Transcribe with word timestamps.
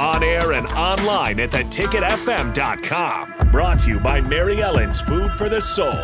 On 0.00 0.22
air 0.22 0.52
and 0.52 0.64
online 0.68 1.40
at 1.40 1.50
theticketfm.com. 1.50 3.50
Brought 3.50 3.80
to 3.80 3.90
you 3.90 3.98
by 3.98 4.20
Mary 4.20 4.62
Ellen's 4.62 5.00
Food 5.00 5.32
for 5.32 5.48
the 5.48 5.60
Soul. 5.60 5.98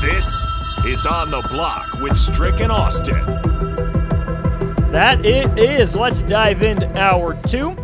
This 0.00 0.46
is 0.84 1.04
On 1.04 1.32
the 1.32 1.44
Block 1.50 1.94
with 1.94 2.16
Strick 2.16 2.60
and 2.60 2.70
Austin. 2.70 3.18
That 4.92 5.26
it 5.26 5.58
is. 5.58 5.96
Let's 5.96 6.22
dive 6.22 6.62
into 6.62 6.86
hour 6.96 7.34
two. 7.48 7.76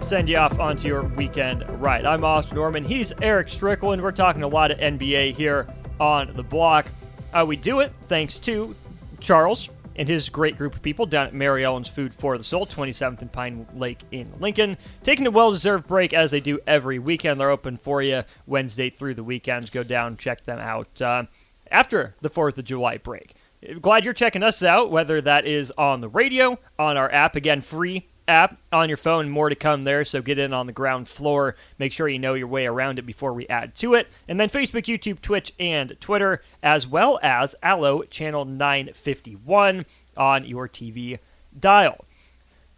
Send 0.00 0.28
you 0.28 0.36
off 0.36 0.58
onto 0.58 0.86
your 0.86 1.04
weekend 1.04 1.64
ride. 1.80 2.04
I'm 2.04 2.22
Austin 2.22 2.56
Norman. 2.56 2.84
He's 2.84 3.14
Eric 3.22 3.48
Strickland. 3.48 4.02
We're 4.02 4.12
talking 4.12 4.42
a 4.42 4.48
lot 4.48 4.70
of 4.70 4.78
NBA 4.78 5.32
here 5.32 5.66
on 5.98 6.36
the 6.36 6.42
block. 6.42 6.86
Uh, 7.32 7.46
we 7.48 7.56
do 7.56 7.80
it 7.80 7.92
thanks 8.08 8.38
to 8.40 8.76
Charles 9.20 9.70
and 9.98 10.08
his 10.08 10.28
great 10.28 10.56
group 10.56 10.74
of 10.74 10.80
people 10.80 11.04
down 11.04 11.26
at 11.26 11.34
Mary 11.34 11.64
Ellen's 11.64 11.88
Food 11.88 12.14
for 12.14 12.38
the 12.38 12.44
Soul, 12.44 12.66
27th 12.66 13.20
and 13.20 13.32
Pine 13.32 13.66
Lake 13.74 14.02
in 14.12 14.32
Lincoln, 14.40 14.78
taking 15.02 15.26
a 15.26 15.30
well 15.30 15.50
deserved 15.50 15.86
break 15.86 16.14
as 16.14 16.30
they 16.30 16.40
do 16.40 16.60
every 16.66 16.98
weekend. 16.98 17.40
They're 17.40 17.50
open 17.50 17.76
for 17.76 18.00
you 18.00 18.22
Wednesday 18.46 18.88
through 18.88 19.14
the 19.14 19.24
weekends. 19.24 19.68
Go 19.70 19.82
down, 19.82 20.16
check 20.16 20.44
them 20.44 20.60
out 20.60 21.02
uh, 21.02 21.24
after 21.70 22.14
the 22.20 22.30
4th 22.30 22.56
of 22.56 22.64
July 22.64 22.96
break. 22.96 23.34
Glad 23.80 24.04
you're 24.04 24.14
checking 24.14 24.44
us 24.44 24.62
out, 24.62 24.90
whether 24.90 25.20
that 25.20 25.44
is 25.44 25.72
on 25.76 26.00
the 26.00 26.08
radio, 26.08 26.60
on 26.78 26.96
our 26.96 27.10
app, 27.12 27.34
again, 27.34 27.60
free 27.60 28.08
app 28.28 28.58
on 28.70 28.88
your 28.88 28.96
phone. 28.96 29.28
More 29.28 29.48
to 29.48 29.54
come 29.54 29.84
there, 29.84 30.04
so 30.04 30.22
get 30.22 30.38
in 30.38 30.52
on 30.52 30.66
the 30.66 30.72
ground 30.72 31.08
floor. 31.08 31.56
Make 31.78 31.92
sure 31.92 32.08
you 32.08 32.18
know 32.18 32.34
your 32.34 32.46
way 32.46 32.66
around 32.66 32.98
it 32.98 33.06
before 33.06 33.32
we 33.32 33.48
add 33.48 33.74
to 33.76 33.94
it. 33.94 34.08
And 34.28 34.38
then 34.38 34.48
Facebook, 34.48 34.84
YouTube, 34.84 35.20
Twitch, 35.20 35.52
and 35.58 35.96
Twitter, 36.00 36.42
as 36.62 36.86
well 36.86 37.18
as 37.22 37.54
Allo 37.62 38.02
Channel 38.04 38.44
951 38.44 39.86
on 40.16 40.44
your 40.44 40.68
TV 40.68 41.18
dial. 41.58 42.04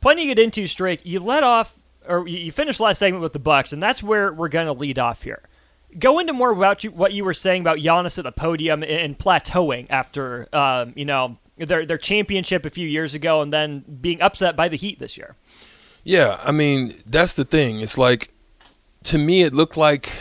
Plenty 0.01 0.23
to 0.23 0.35
get 0.35 0.39
into, 0.39 0.67
Strake. 0.67 1.01
You 1.05 1.21
let 1.21 1.45
off, 1.45 1.75
or 2.09 2.27
you 2.27 2.53
finished 2.53 2.81
last 2.81 2.99
segment 2.99 3.23
with 3.23 3.33
the 3.33 3.39
Bucks, 3.39 3.73
and 3.73 3.83
that's 3.83 4.03
where 4.03 4.33
we're 4.33 4.49
going 4.49 4.67
to 4.67 4.73
lead 4.73 4.99
off 4.99 5.23
here. 5.23 5.43
Go 5.99 6.19
into 6.19 6.33
more 6.33 6.53
about 6.53 6.85
you, 6.85 6.91
what 6.91 7.13
you 7.13 7.25
were 7.25 7.35
saying 7.35 7.63
about 7.63 7.79
Giannis 7.79 8.17
at 8.17 8.25
the 8.25 8.33
podium 8.33 8.83
and 8.83 9.19
plateauing 9.19 9.87
after, 9.91 10.49
um, 10.55 10.93
you 10.95 11.05
know, 11.05 11.37
their 11.59 11.85
their 11.85 11.99
championship 11.99 12.65
a 12.65 12.71
few 12.71 12.87
years 12.87 13.15
ago, 13.15 13.43
and 13.43 13.53
then 13.53 13.85
being 14.01 14.23
upset 14.23 14.57
by 14.57 14.69
the 14.69 14.77
Heat 14.77 14.99
this 14.99 15.17
year. 15.17 15.37
Yeah, 16.05 16.41
I 16.45 16.53
mean 16.53 16.95
that's 17.07 17.35
the 17.35 17.45
thing. 17.45 17.81
It's 17.81 17.99
like 17.99 18.33
to 19.05 19.19
me, 19.19 19.43
it 19.43 19.55
looked 19.55 19.77
like 19.77 20.13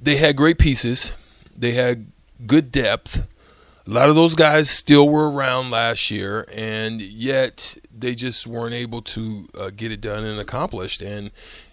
they 0.00 0.16
had 0.16 0.36
great 0.36 0.58
pieces. 0.58 1.12
They 1.56 1.72
had 1.72 2.10
good 2.46 2.70
depth. 2.70 3.26
A 3.86 3.90
lot 3.90 4.10
of 4.10 4.14
those 4.14 4.34
guys 4.34 4.68
still 4.68 5.08
were 5.08 5.30
around 5.30 5.70
last 5.70 6.10
year, 6.10 6.46
and 6.52 7.00
yet 7.00 7.78
they 7.96 8.14
just 8.14 8.46
weren't 8.46 8.74
able 8.74 9.00
to 9.02 9.48
uh, 9.56 9.70
get 9.74 9.90
it 9.90 10.00
done 10.00 10.24
and 10.24 10.38
accomplished. 10.38 11.00
And 11.00 11.30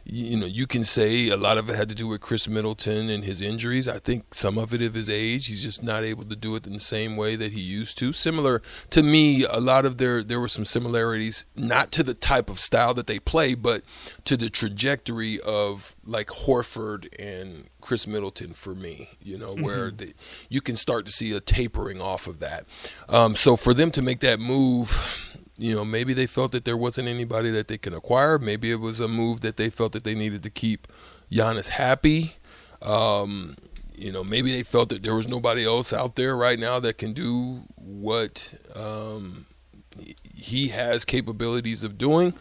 you 0.07 0.37
know, 0.37 0.45
you 0.45 0.67
can 0.67 0.83
say 0.83 1.29
a 1.29 1.35
lot 1.37 1.57
of 1.57 1.67
it 1.69 1.75
had 1.75 1.89
to 1.89 1.95
do 1.95 2.05
with 2.07 2.21
Khris 2.21 2.47
Middleton 2.47 3.09
and 3.09 3.23
his 3.23 3.41
injuries. 3.41 3.87
I 3.87 3.97
think 3.97 4.35
some 4.35 4.57
of 4.57 4.73
it 4.73 4.81
of 4.81 4.93
his 4.93 5.09
age. 5.09 5.47
He's 5.47 5.63
just 5.63 5.81
not 5.81 6.03
able 6.03 6.23
to 6.25 6.35
do 6.35 6.55
it 6.55 6.67
in 6.67 6.73
the 6.73 6.79
same 6.79 7.15
way 7.15 7.35
that 7.35 7.53
he 7.53 7.61
used 7.61 7.97
to. 7.97 8.11
Similar 8.11 8.61
to 8.91 9.01
me, 9.01 9.43
a 9.43 9.59
lot 9.59 9.83
of 9.83 9.97
there 9.97 10.23
there 10.23 10.39
were 10.39 10.47
some 10.47 10.63
similarities, 10.65 11.45
not 11.55 11.91
to 11.93 12.03
the 12.03 12.13
type 12.13 12.49
of 12.49 12.59
style 12.59 12.93
that 12.93 13.07
they 13.07 13.19
play, 13.19 13.55
but 13.55 13.81
to 14.25 14.37
the 14.37 14.49
trajectory 14.49 15.39
of 15.41 15.95
like 16.05 16.27
Horford 16.27 17.07
and 17.17 17.67
Khris 17.81 18.05
Middleton 18.05 18.53
for 18.53 18.75
me. 18.75 19.09
You 19.21 19.37
know, 19.37 19.53
where 19.55 19.75
Mm-hmm. 19.91 19.97
the, 19.97 20.13
you 20.49 20.61
can 20.61 20.75
start 20.75 21.05
to 21.07 21.11
see 21.11 21.31
a 21.35 21.39
tapering 21.39 21.99
off 21.99 22.27
of 22.27 22.39
that. 22.39 22.65
Um, 23.09 23.35
so 23.35 23.55
for 23.55 23.73
them 23.73 23.91
to 23.91 24.01
make 24.01 24.19
that 24.21 24.39
move 24.39 25.19
you 25.57 25.75
know, 25.75 25.85
maybe 25.85 26.13
they 26.13 26.27
felt 26.27 26.51
that 26.51 26.65
there 26.65 26.77
wasn't 26.77 27.07
anybody 27.07 27.49
that 27.51 27.67
they 27.67 27.77
could 27.77 27.93
acquire. 27.93 28.37
Maybe 28.37 28.71
it 28.71 28.79
was 28.79 28.99
a 28.99 29.07
move 29.07 29.41
that 29.41 29.57
they 29.57 29.69
felt 29.69 29.93
that 29.93 30.03
they 30.03 30.15
needed 30.15 30.43
to 30.43 30.49
keep 30.49 30.87
Giannis 31.31 31.69
happy. 31.69 32.35
Um, 32.81 33.55
you 33.95 34.11
know, 34.11 34.23
maybe 34.23 34.51
they 34.51 34.63
felt 34.63 34.89
that 34.89 35.03
there 35.03 35.15
was 35.15 35.27
nobody 35.27 35.63
else 35.65 35.93
out 35.93 36.15
there 36.15 36.35
right 36.35 36.59
now 36.59 36.79
that 36.81 36.97
can 36.97 37.13
do 37.13 37.61
what 37.77 38.53
um, 38.75 39.45
he 40.33 40.67
has 40.69 41.05
capabilities 41.05 41.83
of 41.83 41.97
doing. 41.97 42.33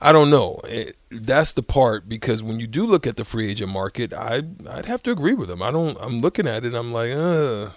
I 0.00 0.12
don't 0.12 0.30
know. 0.30 0.60
It, 0.64 0.96
that's 1.10 1.52
the 1.52 1.62
part 1.62 2.08
because 2.08 2.42
when 2.42 2.60
you 2.60 2.66
do 2.66 2.86
look 2.86 3.06
at 3.06 3.16
the 3.16 3.24
free 3.24 3.50
agent 3.50 3.70
market, 3.70 4.12
I 4.14 4.42
I'd 4.68 4.86
have 4.86 5.02
to 5.02 5.10
agree 5.10 5.34
with 5.34 5.50
him. 5.50 5.60
I 5.60 5.70
don't. 5.70 5.98
I'm 6.00 6.18
looking 6.20 6.46
at 6.46 6.64
it. 6.64 6.74
I'm 6.74 6.92
like, 6.92 7.12
uh, 7.12 7.70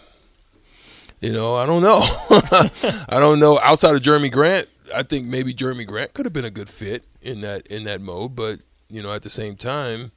you 1.19 1.33
know, 1.33 1.55
I 1.55 1.65
don't 1.65 1.81
know. 1.81 1.99
I 3.09 3.19
don't 3.19 3.39
know. 3.39 3.59
Outside 3.59 3.95
of 3.95 4.01
Jerami 4.01 4.31
Grant, 4.31 4.69
I 4.93 5.03
think 5.03 5.27
maybe 5.27 5.53
Jerami 5.53 5.85
Grant 5.85 6.13
could 6.13 6.25
have 6.25 6.33
been 6.33 6.45
a 6.45 6.51
good 6.51 6.69
fit 6.69 7.05
in 7.21 7.41
that 7.41 7.65
in 7.67 7.83
that 7.85 8.01
mode, 8.01 8.35
but 8.35 8.59
you 8.89 9.01
know, 9.01 9.11
at 9.13 9.23
the 9.23 9.29
same 9.29 9.55
time, 9.55 10.11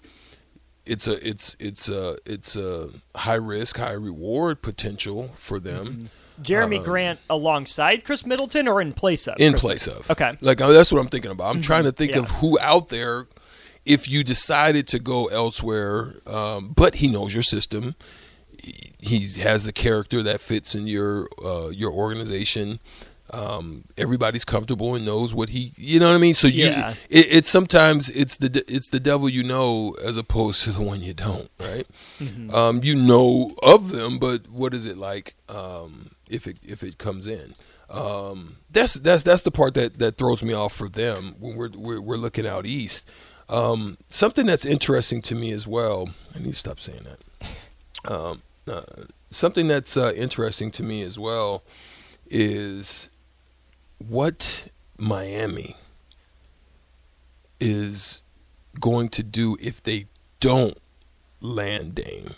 it's 0.85 1.09
a 1.09 1.27
it's 1.27 1.57
it's 1.59 1.89
a 1.89 2.17
it's 2.27 2.57
a 2.57 2.91
high 3.17 3.35
risk, 3.35 3.79
high 3.79 3.93
reward 3.93 4.63
potential 4.63 5.31
for 5.35 5.59
them. 5.59 6.11
Jerami 6.43 6.85
Grant 6.85 7.19
alongside 7.31 8.05
Khris 8.05 8.27
Middleton 8.27 8.69
or 8.69 8.83
in 8.83 8.93
place 8.93 9.27
of? 9.27 9.37
In 9.39 9.53
Khris 9.55 9.61
place 9.63 9.87
of. 9.87 10.11
Okay. 10.11 10.37
Like 10.43 10.61
uh, 10.61 10.69
that's 10.71 10.93
what 10.93 11.01
I'm 11.01 11.09
thinking 11.09 11.31
about. 11.31 11.55
I'm 11.55 11.63
trying 11.63 11.85
to 11.85 11.93
think 11.93 12.13
Yeah. 12.13 12.21
of 12.21 12.31
who 12.31 12.59
out 12.61 12.91
there, 12.91 13.27
if 13.87 14.09
you 14.09 14.23
decided 14.23 14.87
to 14.89 14.99
go 14.99 15.27
elsewhere, 15.27 16.17
um, 16.27 16.73
but 16.77 16.97
he 16.97 17.09
knows 17.09 17.33
your 17.33 17.43
system. 17.43 17.95
He 18.63 18.93
he 18.99 19.27
has 19.41 19.65
the 19.65 19.73
character 19.73 20.23
that 20.25 20.41
fits 20.43 20.75
in 20.75 20.87
your 20.87 21.29
uh, 21.43 21.69
your 21.69 21.91
organization. 21.93 22.81
Um, 23.33 23.85
everybody's 23.99 24.45
comfortable 24.45 24.95
and 24.95 25.05
knows 25.05 25.35
what 25.35 25.49
he, 25.49 25.73
you 25.77 25.99
know 25.99 26.09
what 26.09 26.15
I 26.15 26.19
mean. 26.19 26.35
So 26.35 26.47
you, 26.47 26.67
Yeah. 26.67 26.95
it, 27.11 27.27
it's 27.29 27.51
sometimes 27.51 28.09
it's 28.11 28.37
the 28.37 28.65
it's 28.69 28.91
the 28.91 29.01
devil 29.01 29.29
you 29.29 29.43
know 29.43 29.97
as 30.05 30.17
opposed 30.17 30.63
to 30.65 30.71
the 30.71 30.81
one 30.83 31.03
you 31.03 31.13
don't, 31.13 31.51
right? 31.59 31.87
Um, 32.55 32.81
you 32.85 32.95
know 32.95 33.55
of 33.63 33.91
them, 33.91 34.19
but 34.21 34.49
what 34.49 34.73
is 34.75 34.87
it 34.87 34.97
like 34.97 35.35
um, 35.49 36.11
if 36.31 36.47
it 36.47 36.59
if 36.65 36.83
it 36.85 36.99
comes 36.99 37.27
in? 37.27 37.55
Um, 37.91 38.57
that's 38.71 38.95
that's 38.95 39.23
that's 39.25 39.43
the 39.43 39.51
part 39.51 39.75
that, 39.75 39.99
that 39.99 40.19
throws 40.19 40.43
me 40.43 40.53
off 40.55 40.73
for 40.73 40.89
them 40.89 41.35
when 41.41 41.57
we're 41.57 41.71
we're, 41.75 42.01
we're 42.01 42.17
looking 42.17 42.47
out 42.47 42.65
east. 42.65 43.05
Um, 43.49 43.97
something 44.09 44.47
that's 44.47 44.67
interesting 44.67 45.21
to 45.23 45.35
me 45.35 45.51
as 45.53 45.67
well. 45.67 46.11
I 46.35 46.39
need 46.39 46.53
to 46.53 46.59
stop 46.59 46.79
saying 46.81 47.03
that. 47.05 48.11
Um, 48.13 48.43
uh, 48.69 48.83
something 49.31 49.67
that's 49.69 49.97
uh, 49.97 50.13
interesting 50.17 50.71
to 50.73 50.83
me 50.85 51.03
as 51.03 51.19
well 51.19 51.63
is 52.29 53.09
what 53.99 54.65
Miami 54.99 55.77
is 57.61 58.23
going 58.81 59.09
to 59.11 59.23
do 59.23 59.57
if 59.61 59.83
they 59.83 60.07
don't 60.41 60.79
land 61.41 61.95
Dame, 61.95 62.35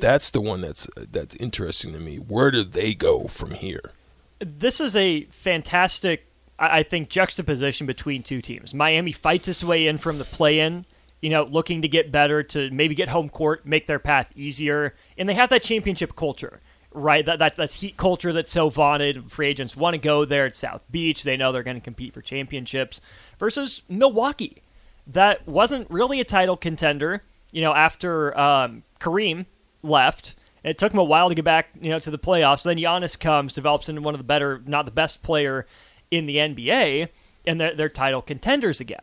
that's 0.00 0.30
the 0.30 0.40
one 0.40 0.60
that's 0.60 0.88
that's 0.96 1.34
interesting 1.36 1.92
to 1.92 1.98
me. 1.98 2.16
Where 2.16 2.50
do 2.50 2.64
they 2.64 2.94
go 2.94 3.24
from 3.24 3.52
here? 3.52 3.92
This 4.38 4.80
is 4.80 4.96
a 4.96 5.24
fantastic, 5.24 6.26
I 6.58 6.82
think, 6.82 7.10
juxtaposition 7.10 7.86
between 7.86 8.22
two 8.22 8.40
teams. 8.40 8.72
Miami 8.72 9.12
fights 9.12 9.48
its 9.48 9.62
way 9.62 9.86
in 9.86 9.98
from 9.98 10.18
the 10.18 10.24
play-in, 10.24 10.86
you 11.20 11.28
know, 11.28 11.44
looking 11.44 11.82
to 11.82 11.88
get 11.88 12.10
better, 12.10 12.42
to 12.44 12.70
maybe 12.70 12.94
get 12.94 13.08
home 13.08 13.28
court, 13.28 13.66
make 13.66 13.86
their 13.86 13.98
path 13.98 14.32
easier, 14.34 14.94
and 15.18 15.28
they 15.28 15.34
have 15.34 15.50
that 15.50 15.62
championship 15.62 16.16
culture, 16.16 16.60
right? 16.92 17.24
That, 17.24 17.38
that 17.38 17.56
that's 17.56 17.80
heat 17.80 17.96
culture 17.96 18.32
that's 18.32 18.52
so 18.52 18.70
vaunted. 18.70 19.30
Free 19.30 19.48
agents 19.48 19.76
want 19.76 19.94
to 19.94 19.98
go 19.98 20.24
there 20.24 20.46
at 20.46 20.56
South 20.56 20.82
Beach. 20.90 21.22
They 21.22 21.36
know 21.36 21.52
they're 21.52 21.62
going 21.62 21.76
to 21.76 21.82
compete 21.82 22.14
for 22.14 22.22
championships. 22.22 23.00
Versus 23.38 23.82
Milwaukee, 23.88 24.62
that 25.06 25.46
wasn't 25.46 25.90
really 25.90 26.20
a 26.20 26.24
title 26.24 26.56
contender. 26.56 27.22
You 27.52 27.62
know, 27.62 27.74
after 27.74 28.36
um, 28.38 28.84
Kareem 29.00 29.46
left. 29.82 30.34
It 30.62 30.76
took 30.76 30.92
him 30.92 30.98
a 30.98 31.04
while 31.04 31.28
to 31.30 31.34
get 31.34 31.44
back, 31.44 31.70
you 31.80 31.90
know, 31.90 31.98
to 32.00 32.10
the 32.10 32.18
playoffs. 32.18 32.62
Then 32.62 32.76
Giannis 32.76 33.18
comes, 33.18 33.54
develops 33.54 33.88
into 33.88 34.02
one 34.02 34.14
of 34.14 34.18
the 34.18 34.24
better, 34.24 34.62
not 34.66 34.84
the 34.84 34.90
best 34.90 35.22
player 35.22 35.66
in 36.10 36.26
the 36.26 36.36
NBA, 36.36 37.08
and 37.46 37.60
they're, 37.60 37.74
they're 37.74 37.88
title 37.88 38.20
contenders 38.20 38.80
again. 38.80 39.00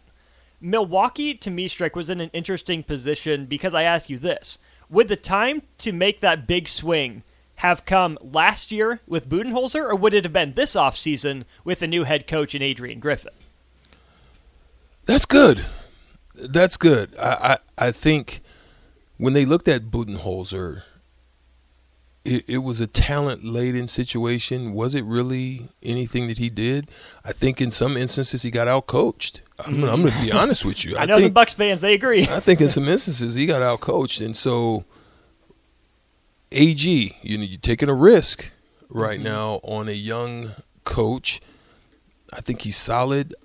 Milwaukee, 0.60 1.34
to 1.36 1.52
me, 1.52 1.68
Strick, 1.68 1.96
was 1.96 2.10
in 2.10 2.20
an 2.20 2.30
interesting 2.34 2.84
position 2.84 3.46
because 3.46 3.74
I 3.74 3.84
ask 3.84 4.10
you 4.10 4.18
this. 4.18 4.60
Would 4.90 5.08
the 5.08 5.16
time 5.16 5.64
to 5.80 5.92
make 5.92 6.20
that 6.20 6.48
big 6.48 6.68
swing 6.68 7.24
have 7.58 7.86
come 7.86 8.18
last 8.22 8.72
year 8.72 9.02
with 9.08 9.28
Budenholzer, 9.28 9.84
or 9.84 9.96
would 9.96 10.14
it 10.14 10.24
have 10.26 10.34
been 10.34 10.54
this 10.54 10.76
offseason 10.76 11.44
with 11.64 11.80
the 11.80 11.88
new 11.88 12.04
head 12.04 12.28
coach 12.28 12.54
in 12.54 12.62
Adrian 12.62 13.00
Griffin? 13.00 13.34
That's 15.06 15.26
good. 15.26 15.66
That's 16.36 16.78
good. 16.78 17.16
I, 17.18 17.58
I, 17.78 17.88
I 17.88 17.92
think 17.92 18.42
when 19.18 19.34
they 19.34 19.44
looked 19.44 19.68
at 19.68 19.86
Budenholzer, 19.86 20.84
it, 22.24 22.48
it 22.48 22.58
was 22.60 22.80
a 22.80 22.86
talent 22.86 23.44
laden 23.44 23.88
situation. 23.88 24.74
Was 24.74 24.94
it 24.94 25.04
really 25.06 25.70
anything 25.82 26.28
that 26.28 26.38
he 26.38 26.52
did? 26.52 26.92
I 27.26 27.32
think 27.32 27.60
in 27.60 27.72
some 27.72 27.98
instances 27.98 28.44
he 28.44 28.52
got 28.52 28.68
out 28.68 28.86
coached. 28.86 29.42
I'm, 29.66 29.84
I'm 29.86 30.02
going 30.02 30.14
to 30.14 30.22
be 30.22 30.30
mm. 30.30 30.40
honest 30.40 30.64
with 30.64 30.86
you. 30.86 30.96
I, 31.00 31.06
know 31.06 31.16
some 31.16 31.24
think, 31.24 31.34
Bucks 31.34 31.56
fans 31.56 31.82
they 31.82 31.96
agree. 31.96 32.28
I 32.28 32.40
think 32.40 32.62
in 32.62 32.68
some 32.68 32.88
instances 32.88 33.34
he 33.34 33.48
got 33.48 33.64
out 33.64 33.80
coached, 33.80 34.22
and 34.22 34.38
so 34.38 34.86
AG, 36.52 37.18
you 37.22 37.38
know, 37.38 37.44
you're 37.44 37.60
taking 37.60 37.90
a 37.90 37.94
risk 37.94 38.52
right 38.90 39.20
now 39.20 39.60
on 39.64 39.90
a 39.90 39.94
young 39.94 40.52
coach. 40.84 41.42
I 42.34 42.42
think 42.42 42.62
he's 42.62 42.78
solid. 42.78 43.36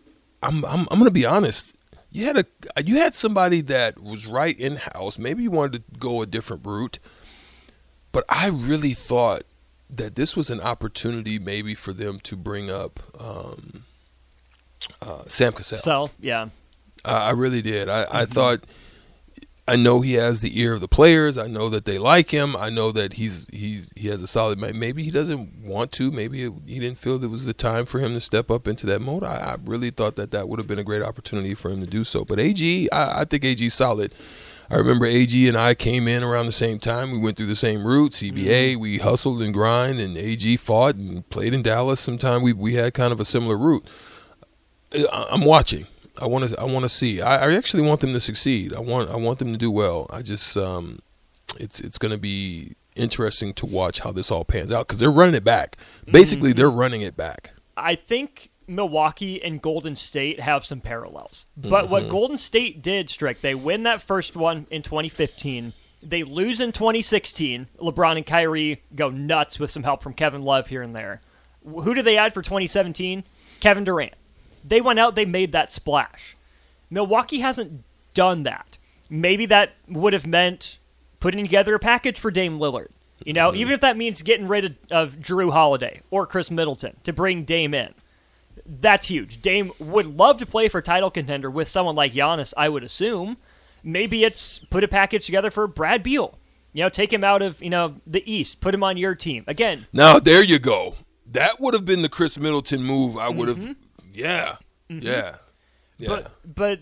I'm 0.43 0.65
I'm 0.65 0.81
I'm 0.91 0.99
going 0.99 1.05
to 1.05 1.11
be 1.11 1.27
honest. 1.27 1.75
You 2.11 2.27
had 2.27 2.39
a 2.39 2.45
you 2.85 2.97
had 2.99 3.15
somebody 3.15 3.61
that 3.63 4.03
was 4.03 4.27
right 4.27 4.59
in 4.59 4.77
house. 4.77 5.19
Maybe 5.19 5.45
you 5.45 5.51
wanted 5.51 5.85
to 5.85 5.99
go 5.99 6.23
a 6.23 6.27
different 6.27 6.67
route, 6.67 6.99
but 8.13 8.25
I 8.29 8.49
really 8.49 8.93
thought 8.93 9.45
that 9.89 10.17
this 10.17 10.37
was 10.37 10.51
an 10.51 10.61
opportunity 10.61 11.39
maybe 11.39 11.75
for 11.75 11.93
them 11.93 12.19
to 12.21 12.37
bring 12.37 12.71
up 12.71 13.01
um, 13.19 13.85
uh, 15.01 15.25
Sam 15.29 15.53
Cassell. 15.53 15.79
So, 15.79 16.11
yeah. 16.21 16.49
I 17.05 17.29
I 17.29 17.31
really 17.31 17.63
did. 17.63 17.89
I, 17.89 18.07
I 18.11 18.25
thought 18.27 18.61
I 19.67 19.77
know 19.77 20.01
he 20.01 20.15
has 20.15 20.41
the 20.41 20.59
ear 20.61 20.73
of 20.73 20.81
the 20.81 20.89
players. 20.89 21.39
I 21.39 21.47
know 21.47 21.69
that 21.69 21.85
they 21.85 21.97
like 21.97 22.31
him. 22.31 22.57
I 22.57 22.69
know 22.69 22.91
that 22.93 23.15
he's 23.15 23.47
he's 23.53 23.93
he 23.95 24.09
has 24.09 24.21
a 24.21 24.27
solid. 24.27 24.59
Maybe 24.59 25.05
he 25.05 25.11
doesn't 25.13 25.65
want 25.65 25.93
to. 25.93 26.11
Maybe 26.11 26.43
it, 26.43 26.53
he 26.67 26.81
didn't 26.81 26.99
feel 26.99 27.23
it 27.23 27.31
was 27.31 27.47
the 27.47 27.55
time 27.55 27.87
for 27.87 28.01
him 28.01 28.13
to 28.15 28.21
step 28.21 28.51
up 28.51 28.67
into 28.67 28.87
that 28.87 29.01
mode. 29.01 29.23
I, 29.23 29.37
I 29.37 29.57
really 29.65 29.91
thought 29.91 30.17
that 30.17 30.33
that 30.33 30.49
would 30.49 30.59
have 30.59 30.67
been 30.67 30.81
a 30.81 30.85
great 30.85 31.03
opportunity 31.03 31.55
for 31.55 31.71
him 31.71 31.81
to 31.81 31.87
do 31.87 32.03
so. 32.03 32.25
But 32.25 32.41
AG, 32.41 32.91
I, 32.91 33.21
I 33.21 33.25
think 33.25 33.45
AG's 33.45 33.75
solid. 33.75 34.13
I 34.69 34.77
remember 34.77 35.07
AG 35.07 35.47
and 35.47 35.57
I 35.57 35.75
came 35.75 36.09
in 36.09 36.25
around 36.25 36.47
the 36.47 36.53
same 36.53 36.79
time. 36.79 37.13
We 37.13 37.19
went 37.19 37.37
through 37.37 37.47
the 37.47 37.55
same 37.55 37.87
route, 37.87 38.13
CBA. 38.13 38.73
Mm-hmm. 38.73 38.81
We 38.81 38.99
hustled 38.99 39.43
and 39.43 39.55
grind, 39.55 40.01
and 40.01 40.17
AG 40.17 40.57
fought 40.57 40.97
and 40.97 41.29
played 41.29 41.55
in 41.55 41.63
Dallas. 41.63 42.01
Sometime 42.01 42.43
we 42.43 42.53
we 42.53 42.75
had 42.75 42.95
kind 42.95 43.13
of 43.13 43.21
a 43.21 43.25
similar 43.25 43.57
route. 43.57 43.87
I'm 45.13 45.45
watching. 45.45 45.87
I 46.21 46.27
want 46.27 46.49
to. 46.49 46.61
I 46.61 46.65
want 46.65 46.85
to 46.85 46.89
see. 46.89 47.21
I, 47.21 47.49
I 47.49 47.55
actually 47.55 47.83
want 47.83 48.01
them 48.01 48.13
to 48.13 48.21
succeed. 48.21 48.75
I 48.75 48.81
want. 48.81 49.11
I 49.11 49.17
want 49.17 49.39
them 49.39 49.53
to 49.53 49.59
do 49.59 49.71
well. 49.71 50.07
I 50.11 50.23
just. 50.23 50.57
Um, 50.57 51.01
it's 51.59 51.81
it's 51.81 51.99
going 51.99 52.13
to 52.13 52.19
be 52.19 52.77
interesting 52.95 53.55
to 53.55 53.67
watch 53.67 54.01
how 54.01 54.13
this 54.13 54.31
all 54.31 54.45
pans 54.45 54.73
out 54.73 54.87
because 54.87 54.99
they're 54.99 55.11
running 55.11 55.35
it 55.35 55.45
back. 55.45 55.77
Basically, 56.11 56.53
they're 56.53 56.71
running 56.71 57.03
it 57.03 57.17
back. 57.17 57.53
I 57.77 57.95
think 57.95 58.51
Milwaukee 58.67 59.43
and 59.43 59.61
Golden 59.61 59.97
State 59.97 60.41
have 60.41 60.65
some 60.65 60.81
parallels. 60.81 61.47
But 61.57 61.89
what 61.89 62.09
Golden 62.09 62.39
State 62.39 62.83
did, 62.83 63.11
Strick, 63.11 63.41
they 63.41 63.55
win 63.55 63.83
that 63.85 64.03
first 64.03 64.37
one 64.37 64.67
in 64.71 64.83
2015. 64.83 65.73
They 66.03 66.23
lose 66.25 66.61
in 66.61 66.73
2016. 66.73 67.69
LeBron 67.79 68.17
and 68.17 68.27
Kyrie 68.27 68.83
go 68.95 69.11
nuts 69.11 69.59
with 69.59 69.71
some 69.71 69.85
help 69.85 70.03
from 70.03 70.15
Kevin 70.15 70.43
Love 70.43 70.67
here 70.67 70.83
and 70.83 70.95
there. 70.95 71.21
Who 71.65 71.95
did 71.95 72.05
they 72.05 72.19
add 72.19 72.35
for 72.35 72.43
2017? 72.43 73.25
Kevin 73.61 73.85
Durant. 73.85 74.15
They 74.65 74.81
went 74.81 74.99
out, 74.99 75.15
they 75.15 75.25
made 75.25 75.53
that 75.53 75.71
splash. 75.71 76.37
Milwaukee 76.91 77.41
hasn't 77.41 77.83
done 78.15 78.43
that. 78.45 78.79
Maybe 79.09 79.47
that 79.47 79.75
would 79.89 80.13
have 80.13 80.27
meant 80.27 80.79
putting 81.21 81.45
together 81.45 81.75
a 81.75 81.79
package 81.79 82.19
for 82.19 82.31
Dame 82.31 82.59
Lillard. 82.59 82.89
You 83.25 83.33
know, 83.33 83.55
even 83.55 83.73
if 83.73 83.81
that 83.81 83.97
means 83.97 84.23
getting 84.23 84.49
rid 84.49 84.65
of, 84.65 84.73
of 84.91 85.17
Jrue 85.21 85.53
Holiday 85.53 86.01
or 86.11 86.27
Khris 86.27 86.51
Middleton 86.51 86.97
to 87.05 87.13
bring 87.13 87.45
Dame 87.45 87.75
in. 87.75 87.95
That's 88.67 89.09
huge. 89.09 89.41
Dame 89.41 89.73
would 89.79 90.07
love 90.07 90.39
to 90.39 90.47
play 90.47 90.69
for 90.69 90.83
title 90.83 91.11
contender 91.11 91.51
with 91.51 91.69
someone 91.69 91.95
like 91.95 92.13
Giannis, 92.13 92.53
I 92.57 92.69
would 92.69 92.83
assume. 92.83 93.37
Maybe 93.83 94.25
it's 94.25 94.59
put 94.71 94.85
a 94.85 94.89
package 94.89 95.27
together 95.27 95.51
for 95.51 95.67
Brad 95.67 96.03
Beal. 96.03 96.39
You 96.73 96.83
know, 96.85 96.89
take 96.89 97.13
him 97.13 97.25
out 97.25 97.43
of, 97.43 97.63
you 97.63 97.71
know, 97.71 97.97
the 98.07 98.29
East, 98.31 98.61
put 98.61 98.75
him 98.75 98.83
on 98.83 98.97
your 98.97 99.15
team. 99.15 99.45
Again, 99.47 99.87
Now 99.93 100.19
there 100.19 100.43
you 100.43 100.59
go. 100.59 100.95
That 101.31 101.61
would 101.61 101.75
have 101.75 101.85
been 101.85 102.03
the 102.03 102.09
Khris 102.09 102.39
Middleton 102.39 102.83
move. 102.83 103.17
I 103.17 103.29
would 103.29 103.49
have. 103.49 103.59
Mm-hmm. 103.59 103.73
Yeah. 104.13 104.57
Yeah. 104.89 105.37
Yeah. 105.99 106.09
but 106.09 106.33
but 106.55 106.81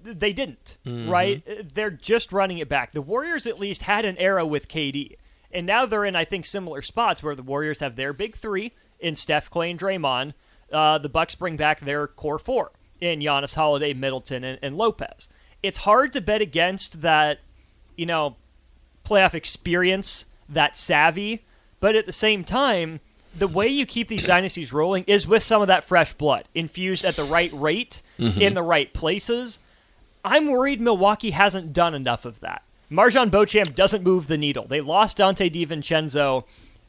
they 0.00 0.32
didn't, 0.32 0.78
Mm-hmm. 0.86 1.10
right? 1.10 1.74
They're 1.74 1.90
just 1.90 2.32
running 2.32 2.58
it 2.58 2.68
back. 2.68 2.92
The 2.92 3.02
Warriors 3.02 3.46
at 3.46 3.58
least 3.60 3.82
had 3.82 4.04
an 4.04 4.16
era 4.18 4.44
with 4.46 4.68
KD, 4.68 5.16
and 5.52 5.66
now 5.66 5.86
they're 5.86 6.04
in 6.04 6.16
I 6.16 6.24
think 6.24 6.44
similar 6.46 6.82
spots 6.82 7.22
where 7.22 7.34
the 7.34 7.42
Warriors 7.42 7.80
have 7.80 7.96
their 7.96 8.12
big 8.12 8.34
three 8.34 8.72
in 8.98 9.14
Steph, 9.16 9.50
Clay, 9.50 9.70
and 9.70 9.78
Draymond. 9.78 10.34
Uh, 10.72 10.98
the 10.98 11.08
Bucks 11.08 11.34
bring 11.34 11.56
back 11.56 11.80
their 11.80 12.06
core 12.06 12.38
four 12.38 12.72
in 13.00 13.20
Giannis, 13.20 13.54
Holiday, 13.54 13.92
Middleton, 13.92 14.42
and, 14.44 14.58
and 14.62 14.76
Lopez. 14.76 15.28
It's 15.62 15.78
hard 15.78 16.12
to 16.14 16.20
bet 16.20 16.40
against 16.40 17.02
that, 17.02 17.40
you 17.96 18.06
know, 18.06 18.36
playoff 19.04 19.34
experience, 19.34 20.26
that 20.48 20.76
savvy, 20.78 21.44
but 21.80 21.94
at 21.94 22.06
the 22.06 22.12
same 22.12 22.42
time, 22.44 23.00
the 23.36 23.48
way 23.48 23.66
you 23.68 23.86
keep 23.86 24.08
these 24.08 24.26
dynasties 24.26 24.72
rolling 24.72 25.04
is 25.06 25.26
with 25.26 25.42
some 25.42 25.62
of 25.62 25.68
that 25.68 25.84
fresh 25.84 26.12
blood 26.14 26.44
infused 26.54 27.04
at 27.04 27.16
the 27.16 27.24
right 27.24 27.50
rate 27.52 28.02
in 28.18 28.54
the 28.54 28.62
right 28.62 28.92
places. 28.92 29.58
I'm 30.24 30.46
worried 30.46 30.80
Milwaukee 30.80 31.30
hasn't 31.30 31.72
done 31.72 31.94
enough 31.94 32.24
of 32.24 32.40
that. 32.40 32.62
MarJon 32.90 33.30
Beauchamp 33.30 33.74
doesn't 33.74 34.04
move 34.04 34.26
the 34.26 34.36
needle. 34.36 34.66
They 34.66 34.80
lost 34.80 35.16
Dante 35.16 35.48
DiVincenzo, 35.48 36.44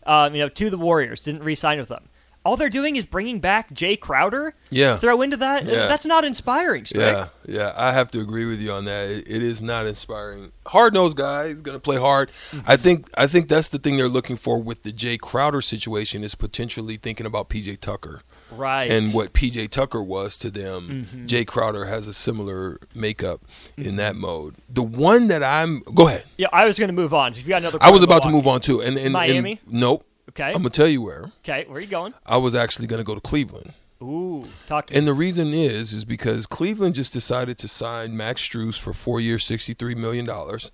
um, 0.05 0.35
you 0.35 0.41
know, 0.41 0.49
to 0.49 0.69
the 0.69 0.77
Warriors. 0.77 1.21
Didn't 1.21 1.43
re-sign 1.43 1.79
with 1.79 1.87
them. 1.87 2.09
All 2.45 2.57
they're 2.57 2.69
doing 2.69 2.97
is 2.97 3.05
bringing 3.05 3.39
back 3.39 3.71
Jay 3.73 3.95
Crowder. 3.95 4.53
Yeah. 4.69 4.97
Throw 4.97 5.21
into 5.21 5.37
that. 5.37 5.65
Yeah. 5.65 5.87
That's 5.87 6.05
not 6.05 6.25
inspiring. 6.25 6.85
Strick. 6.85 7.01
Yeah, 7.01 7.27
yeah, 7.47 7.73
I 7.75 7.93
have 7.93 8.11
to 8.11 8.19
agree 8.19 8.45
with 8.45 8.59
you 8.59 8.71
on 8.71 8.85
that. 8.85 9.09
It, 9.09 9.27
it 9.27 9.43
is 9.43 9.61
not 9.61 9.85
inspiring. 9.85 10.51
Hard 10.67 10.93
nosed 10.93 11.15
guy, 11.15 11.49
he's 11.49 11.61
going 11.61 11.75
to 11.75 11.81
play 11.81 11.97
hard. 11.97 12.31
Mm-hmm. 12.51 12.69
I 12.69 12.77
think 12.77 13.09
I 13.17 13.27
think 13.27 13.47
that's 13.47 13.69
the 13.69 13.79
thing 13.79 13.97
they're 13.97 14.07
looking 14.07 14.35
for 14.35 14.61
with 14.61 14.83
the 14.83 14.91
Jay 14.91 15.17
Crowder 15.17 15.61
situation 15.61 16.23
is 16.23 16.35
potentially 16.35 16.97
thinking 16.97 17.25
about 17.25 17.49
PJ 17.49 17.79
Tucker 17.79 18.21
Right. 18.51 18.89
and 18.89 19.13
what 19.13 19.33
PJ 19.33 19.69
Tucker 19.69 20.03
was 20.03 20.37
to 20.39 20.51
them. 20.51 21.07
Mm-hmm. 21.11 21.25
Jay 21.25 21.45
Crowder 21.45 21.85
has 21.85 22.07
a 22.07 22.13
similar 22.13 22.79
makeup 22.93 23.41
in 23.77 23.83
mm-hmm. 23.83 23.95
that 23.97 24.15
mode. 24.15 24.55
The 24.69 24.83
one 24.83 25.27
that 25.27 25.43
I'm 25.43 25.79
go 25.79 26.07
ahead. 26.07 26.25
Yeah, 26.37 26.47
I 26.51 26.65
was 26.65 26.77
going 26.77 26.89
to 26.89 26.93
move 26.93 27.13
on. 27.13 27.31
If 27.31 27.43
you 27.43 27.49
got 27.49 27.61
another, 27.61 27.79
I 27.81 27.91
was 27.91 28.03
about 28.03 28.23
to 28.23 28.29
move 28.29 28.47
on 28.47 28.61
too. 28.61 28.81
And, 28.81 28.97
and 28.97 29.05
and- 29.05 29.13
Miami? 29.13 29.59
nope. 29.67 30.05
Okay. 30.35 30.47
I'm 30.47 30.53
gonna 30.53 30.69
tell 30.69 30.87
you 30.87 31.01
where. 31.01 31.31
Okay, 31.43 31.65
where 31.67 31.77
are 31.77 31.81
you 31.81 31.87
going? 31.87 32.13
I 32.25 32.37
was 32.37 32.55
actually 32.55 32.87
gonna 32.87 33.03
go 33.03 33.15
to 33.15 33.21
Cleveland. 33.21 33.73
Ooh, 34.01 34.49
talk 34.67 34.87
to 34.87 34.93
me. 34.93 34.97
And 34.97 35.07
the 35.07 35.13
reason 35.13 35.53
is, 35.53 35.93
is 35.93 36.03
because 36.05 36.45
Cleveland 36.45 36.95
just 36.95 37.13
decided 37.13 37.57
to 37.59 37.67
sign 37.67 38.17
Max 38.17 38.41
Strus 38.41 38.77
for 38.77 38.93
four 38.93 39.21
years, 39.21 39.45
sixty-three 39.45 39.95
million 39.95 40.25
dollars. 40.25 40.71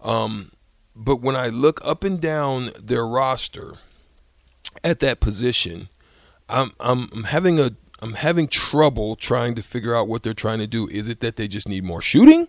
Um, 0.00 0.52
but 0.94 1.20
when 1.20 1.36
I 1.36 1.48
look 1.48 1.80
up 1.84 2.04
and 2.04 2.20
down 2.20 2.70
their 2.78 3.06
roster 3.06 3.74
at 4.84 5.00
that 5.00 5.20
position, 5.20 5.88
I'm 6.48 6.72
I'm, 6.80 7.08
I'm 7.12 7.24
having 7.24 7.58
a 7.60 7.70
I'm 8.02 8.14
having 8.14 8.48
trouble 8.48 9.14
trying 9.16 9.54
to 9.54 9.62
figure 9.62 9.94
out 9.94 10.08
what 10.08 10.24
they're 10.24 10.34
trying 10.34 10.58
to 10.58 10.66
do. 10.66 10.88
Is 10.88 11.08
it 11.08 11.20
that 11.20 11.36
they 11.36 11.46
just 11.46 11.68
need 11.68 11.84
more 11.84 12.02
shooting? 12.02 12.48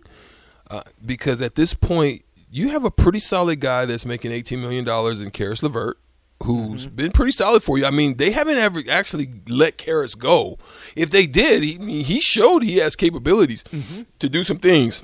Uh, 0.68 0.82
because 1.06 1.40
at 1.40 1.54
this 1.54 1.74
point, 1.74 2.24
you 2.50 2.70
have 2.70 2.84
a 2.84 2.90
pretty 2.90 3.20
solid 3.20 3.60
guy 3.60 3.84
that's 3.84 4.04
making 4.04 4.32
eighteen 4.32 4.60
million 4.60 4.84
dollars 4.84 5.22
in 5.22 5.30
Caris 5.30 5.62
LeVert, 5.62 5.96
who's 6.44 6.86
been 6.86 7.10
pretty 7.12 7.32
solid 7.32 7.62
for 7.62 7.76
you. 7.78 7.86
I 7.86 7.90
mean, 7.90 8.16
they 8.16 8.30
haven't 8.30 8.58
ever 8.58 8.82
actually 8.90 9.28
let 9.48 9.76
Caris 9.78 10.14
go. 10.14 10.58
If 10.94 11.10
they 11.10 11.26
did, 11.26 11.62
he 11.62 11.74
I 11.76 11.78
mean, 11.78 12.04
he 12.04 12.20
showed 12.20 12.62
he 12.62 12.76
has 12.76 12.96
capabilities 12.96 13.64
to 14.18 14.28
do 14.28 14.44
some 14.44 14.58
things. 14.58 15.02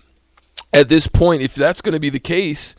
at 0.72 0.88
this 0.88 1.06
point, 1.08 1.42
if 1.42 1.54
that's 1.54 1.80
going 1.80 1.94
to 1.94 2.00
be 2.00 2.10
the 2.10 2.20
case, 2.20 2.76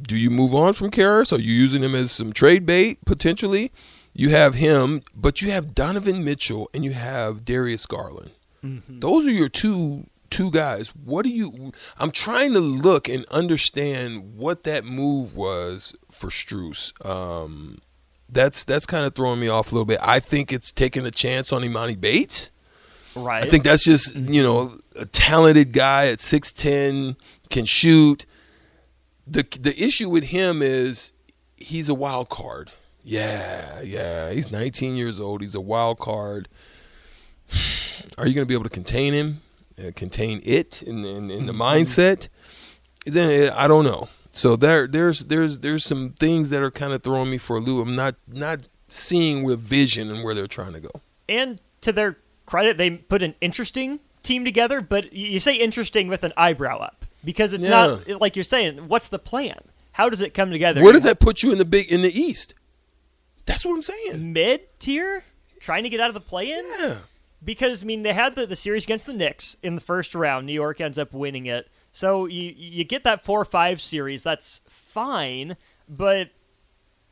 do 0.00 0.16
you 0.16 0.30
move 0.30 0.54
on 0.54 0.72
from 0.74 0.90
Caris? 0.90 1.32
Are 1.32 1.38
you 1.38 1.52
using 1.52 1.82
him 1.82 1.94
as 1.94 2.10
some 2.12 2.32
trade 2.32 2.66
bait 2.66 3.04
potentially? 3.04 3.72
You 4.14 4.28
have 4.30 4.54
him, 4.56 5.02
but 5.14 5.40
you 5.40 5.50
have 5.52 5.74
Donovan 5.74 6.24
Mitchell 6.24 6.68
and 6.74 6.84
you 6.84 6.92
have 6.92 7.44
Darius 7.44 7.86
Garland. 7.86 8.32
Mm-hmm. 8.62 9.00
Those 9.00 9.26
are 9.26 9.30
your 9.30 9.48
two 9.48 10.06
two 10.32 10.50
guys. 10.50 10.88
What 10.88 11.22
do 11.22 11.30
you? 11.30 11.72
I'm 11.98 12.10
trying 12.10 12.52
to 12.54 12.60
look 12.60 13.08
and 13.08 13.24
understand 13.26 14.36
what 14.36 14.64
that 14.64 14.84
move 14.84 15.36
was 15.36 15.94
for 16.10 16.30
Strus. 16.30 16.92
Um, 17.06 17.78
that's 18.28 18.64
that's 18.64 18.86
kind 18.86 19.04
of 19.06 19.14
throwing 19.14 19.40
me 19.40 19.48
off 19.48 19.70
a 19.70 19.74
little 19.74 19.86
bit. 19.86 20.00
I 20.02 20.18
think 20.18 20.52
it's 20.52 20.72
taking 20.72 21.06
a 21.06 21.10
chance 21.10 21.52
on 21.52 21.62
Emoni 21.62 22.00
Bates. 22.00 22.50
Right. 23.14 23.44
I 23.44 23.46
think 23.46 23.62
that's 23.62 23.84
just 23.84 24.16
you 24.16 24.42
know 24.42 24.78
a 24.96 25.06
talented 25.06 25.72
guy 25.72 26.06
at 26.06 26.20
six 26.20 26.50
ten 26.50 27.16
can 27.50 27.64
shoot. 27.64 28.26
the 29.26 29.46
The 29.60 29.80
issue 29.80 30.08
with 30.08 30.24
him 30.24 30.62
is 30.62 31.12
he's 31.56 31.88
a 31.88 31.94
wild 31.94 32.28
card. 32.30 32.72
Yeah, 33.04 33.80
yeah. 33.80 34.30
He's 34.30 34.50
19 34.50 34.96
years 34.96 35.18
old. 35.18 35.40
He's 35.40 35.56
a 35.56 35.60
wild 35.60 35.98
card. 35.98 36.48
Are 38.18 38.26
you 38.26 38.34
going 38.34 38.44
to 38.44 38.46
be 38.46 38.54
able 38.54 38.64
to 38.64 38.70
contain 38.70 39.12
him? 39.12 39.40
Uh, 39.78 39.90
contain 39.96 40.40
it 40.44 40.82
in, 40.82 41.04
in, 41.04 41.30
in 41.30 41.46
the 41.46 41.52
mm-hmm. 41.52 41.62
mindset? 41.62 42.28
Then 43.06 43.48
uh, 43.48 43.54
I 43.56 43.68
don't 43.68 43.84
know. 43.84 44.08
So 44.30 44.56
there, 44.56 44.86
there's, 44.86 45.26
there's, 45.26 45.58
there's 45.58 45.84
some 45.84 46.10
things 46.10 46.50
that 46.50 46.62
are 46.62 46.70
kind 46.70 46.92
of 46.92 47.02
throwing 47.02 47.30
me 47.30 47.38
for 47.38 47.56
a 47.56 47.60
loop. 47.60 47.86
I'm 47.86 47.94
not, 47.94 48.14
not 48.26 48.68
seeing 48.88 49.44
with 49.44 49.60
vision 49.60 50.10
and 50.10 50.24
where 50.24 50.34
they're 50.34 50.46
trying 50.46 50.72
to 50.72 50.80
go. 50.80 50.90
And 51.28 51.60
to 51.82 51.92
their 51.92 52.18
credit, 52.46 52.78
they 52.78 52.90
put 52.90 53.22
an 53.22 53.34
interesting 53.40 54.00
team 54.22 54.44
together. 54.44 54.80
But 54.80 55.12
you 55.12 55.40
say 55.40 55.54
interesting 55.54 56.08
with 56.08 56.24
an 56.24 56.32
eyebrow 56.36 56.78
up 56.78 57.04
because 57.24 57.52
it's 57.52 57.64
yeah. 57.64 57.70
not 58.08 58.20
like 58.20 58.36
you're 58.36 58.44
saying. 58.44 58.88
What's 58.88 59.08
the 59.08 59.18
plan? 59.18 59.58
How 59.92 60.08
does 60.08 60.20
it 60.20 60.32
come 60.32 60.50
together? 60.50 60.82
Where 60.82 60.92
does 60.92 61.02
that 61.02 61.20
put 61.20 61.42
you 61.42 61.52
in 61.52 61.58
the 61.58 61.64
big 61.64 61.90
in 61.92 62.02
the 62.02 62.18
East? 62.18 62.54
That's 63.44 63.64
what 63.66 63.74
I'm 63.74 63.82
saying. 63.82 64.32
Mid 64.32 64.62
tier, 64.78 65.24
trying 65.60 65.82
to 65.82 65.90
get 65.90 66.00
out 66.00 66.08
of 66.08 66.14
the 66.14 66.20
play-in. 66.20 66.64
Yeah. 66.78 66.96
Because 67.44 67.82
I 67.82 67.86
mean, 67.86 68.02
they 68.02 68.12
had 68.12 68.36
the, 68.36 68.46
the 68.46 68.56
series 68.56 68.84
against 68.84 69.06
the 69.06 69.14
Knicks 69.14 69.56
in 69.62 69.74
the 69.74 69.80
first 69.80 70.14
round. 70.14 70.46
New 70.46 70.52
York 70.52 70.80
ends 70.80 70.98
up 70.98 71.12
winning 71.12 71.46
it, 71.46 71.68
so 71.90 72.26
you 72.26 72.52
you 72.56 72.84
get 72.84 73.04
that 73.04 73.24
four 73.24 73.44
five 73.44 73.80
series. 73.80 74.22
That's 74.22 74.60
fine, 74.68 75.56
but 75.88 76.30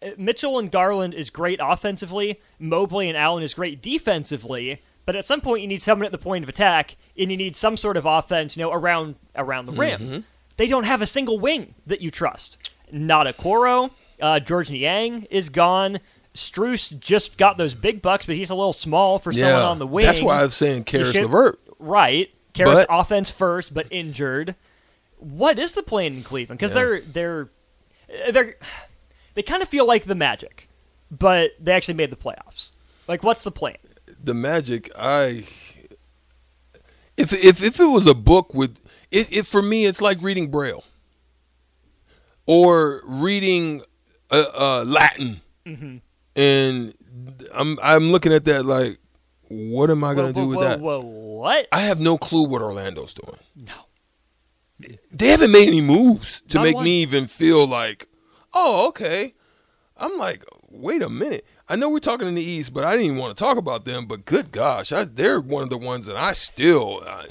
uh, 0.03 0.11
Mitchell 0.17 0.59
and 0.59 0.71
Garland 0.71 1.15
is 1.15 1.31
great 1.31 1.59
offensively. 1.63 2.41
Mobley 2.59 3.09
and 3.09 3.19
Allen 3.19 3.43
is 3.43 3.55
great 3.55 3.83
defensively. 3.83 4.83
But 5.07 5.17
at 5.17 5.27
some 5.27 5.41
point, 5.41 5.63
you 5.63 5.67
need 5.67 5.83
someone 5.83 6.07
at 6.07 6.13
the 6.13 6.19
point 6.19 6.45
of 6.45 6.49
attack, 6.49 6.97
and 7.19 7.31
you 7.31 7.37
need 7.37 7.57
some 7.57 7.77
sort 7.77 7.97
of 7.97 8.07
offense, 8.07 8.57
you 8.57 8.63
know, 8.63 8.73
around 8.73 9.17
around 9.35 9.67
the 9.67 9.73
rim. 9.73 10.01
Mm-hmm. 10.01 10.19
They 10.57 10.69
don't 10.69 10.85
have 10.85 11.03
a 11.03 11.07
single 11.07 11.39
wing 11.39 11.75
that 11.87 12.01
you 12.01 12.11
trust. 12.11 12.59
Not 12.93 13.27
a 13.27 13.33
Coro. 13.33 13.91
Uh, 14.21 14.39
Georges 14.39 14.71
Niang 14.71 15.25
is 15.31 15.49
gone. 15.49 15.99
Strus 16.35 16.97
just 16.99 17.37
got 17.37 17.59
those 17.59 17.75
big 17.75 18.03
bucks, 18.03 18.27
but 18.27 18.37
he's 18.37 18.51
a 18.51 18.55
little 18.55 18.73
small 18.73 19.19
for 19.19 19.33
yeah, 19.33 19.47
someone 19.47 19.63
on 19.63 19.79
the 19.79 19.87
wing. 19.87 20.07
That's 20.07 20.23
why 20.23 20.41
I 20.41 20.43
was 20.45 20.55
saying 20.55 20.85
Caris 20.85 21.15
LeVert. 21.15 21.59
Right. 21.79 22.31
Caris 22.55 22.85
offense 22.89 23.31
first, 23.31 23.75
but 23.75 23.87
injured. 23.91 24.55
What 25.19 25.59
is 25.59 25.75
the 25.75 25.83
plan 25.83 26.15
in 26.15 26.23
Cleveland? 26.23 26.59
Because 26.59 26.71
yeah. 26.71 26.75
they're 26.75 27.01
they're 27.01 27.49
they're 28.33 28.57
they 29.35 29.43
kind 29.43 29.63
of 29.63 29.69
feel 29.69 29.87
like 29.87 30.05
the 30.05 30.15
Magic, 30.15 30.69
but 31.11 31.53
they 31.61 31.73
actually 31.73 31.95
made 31.95 32.11
the 32.11 32.17
playoffs. 32.17 32.71
Like, 33.07 33.23
what's 33.23 33.43
the 33.43 33.51
plan? 33.51 33.77
The 34.23 34.35
Magic, 34.35 34.91
I 34.97 35.45
if 37.17 37.33
if 37.33 37.63
if 37.63 37.79
it 37.79 37.87
was 37.87 38.07
a 38.07 38.15
book 38.15 38.55
with 38.55 38.79
it, 39.11 39.33
it 39.33 39.47
for 39.47 39.63
me, 39.63 39.85
it's 39.85 40.01
like 40.01 40.19
reading 40.23 40.51
Braille 40.51 40.85
or 42.47 43.03
reading 43.05 43.83
uh, 44.31 44.45
uh, 44.55 44.85
Latin. 44.85 45.41
Mm-hmm 45.67 45.99
and 46.41 46.95
I'm 47.55 47.79
I'm 47.83 48.13
looking 48.13 48.33
at 48.33 48.45
that 48.45 48.65
like, 48.65 48.99
what 49.49 49.91
am 49.91 50.03
I 50.03 50.15
gonna 50.15 50.33
do 50.33 50.47
with 50.47 50.59
whoa, 50.59 50.65
that? 50.65 50.81
Whoa, 50.81 51.01
what? 51.01 51.69
I 51.71 51.81
have 51.81 52.01
no 52.01 52.17
clue 52.17 52.45
what 52.45 52.63
Orlando's 52.63 53.15
doing. 53.15 53.39
No, 53.57 54.89
they 55.13 55.29
haven't 55.29 55.53
made 55.53 55.69
any 55.69 55.83
moves 55.83 56.43
to 56.49 56.59
Not 56.59 56.63
make 56.65 56.75
one. 56.77 56.85
me 56.85 57.03
even 57.03 57.27
feel 57.27 57.67
like, 57.67 58.09
oh, 58.55 58.89
okay. 58.89 59.35
I'm 59.99 60.17
like, 60.17 60.45
wait 60.71 61.03
a 61.03 61.11
minute. 61.11 61.47
I 61.69 61.77
know 61.77 61.91
we're 61.91 61.99
talking 61.99 62.27
in 62.27 62.35
the 62.35 62.43
East, 62.43 62.73
but 62.73 62.85
I 62.85 62.93
didn't 62.93 63.07
even 63.07 63.19
want 63.19 63.37
to 63.37 63.45
talk 63.45 63.59
about 63.59 63.85
them. 63.85 64.07
But 64.07 64.25
good 64.25 64.51
gosh, 64.51 64.93
I, 64.93 65.05
they're 65.05 65.41
one 65.41 65.63
of 65.63 65.69
the 65.69 65.77
ones 65.77 66.07
that 66.07 66.17
I 66.17 66.33
still. 66.33 67.03
I, 67.07 67.27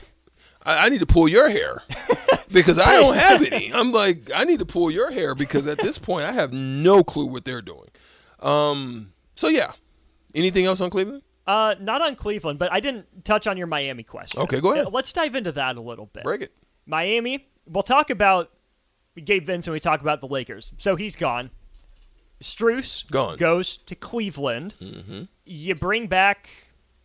I 0.63 0.89
need 0.89 0.99
to 0.99 1.07
pull 1.07 1.27
your 1.27 1.49
hair 1.49 1.81
because 2.51 2.77
I 2.77 2.99
don't 2.99 3.15
have 3.15 3.41
any. 3.41 3.69
I'm 3.73 3.91
like, 3.91 4.29
I 4.35 4.43
need 4.43 4.59
to 4.59 4.67
pull 4.67 4.91
your 4.91 5.09
hair 5.09 5.33
because 5.33 5.65
at 5.65 5.79
this 5.79 5.97
point 5.97 6.25
I 6.25 6.31
have 6.31 6.53
no 6.53 7.03
clue 7.03 7.25
what 7.25 7.43
they're 7.43 7.63
doing. 7.63 7.89
Um, 8.41 9.13
so 9.35 9.47
yeah. 9.47 9.71
Anything 10.35 10.65
else 10.65 10.81
on 10.81 10.89
Cleveland? 10.89 11.23
Uh, 11.47 11.75
not 11.79 12.01
on 12.01 12.15
Cleveland, 12.15 12.59
but 12.59 12.71
I 12.71 12.79
didn't 12.79 13.25
touch 13.25 13.47
on 13.47 13.57
your 13.57 13.65
Miami 13.65 14.03
question. 14.03 14.39
Okay, 14.41 14.61
go 14.61 14.73
ahead. 14.73 14.93
Let's 14.93 15.11
dive 15.11 15.35
into 15.35 15.51
that 15.53 15.77
a 15.77 15.81
little 15.81 16.05
bit. 16.05 16.23
Break 16.23 16.41
it. 16.41 16.53
Miami. 16.85 17.47
We'll 17.65 17.83
talk 17.83 18.09
about 18.11 18.51
Gabe 19.15 19.45
Vincent. 19.45 19.71
When 19.71 19.75
we 19.75 19.79
talk 19.79 20.01
about 20.01 20.21
the 20.21 20.27
Lakers. 20.27 20.71
So 20.77 20.95
he's 20.95 21.15
gone. 21.15 21.49
Strus 22.41 23.09
gone. 23.09 23.37
goes 23.37 23.77
to 23.77 23.95
Cleveland. 23.95 24.75
Mm-hmm. 24.79 25.23
You 25.45 25.75
bring 25.75 26.07
back 26.07 26.49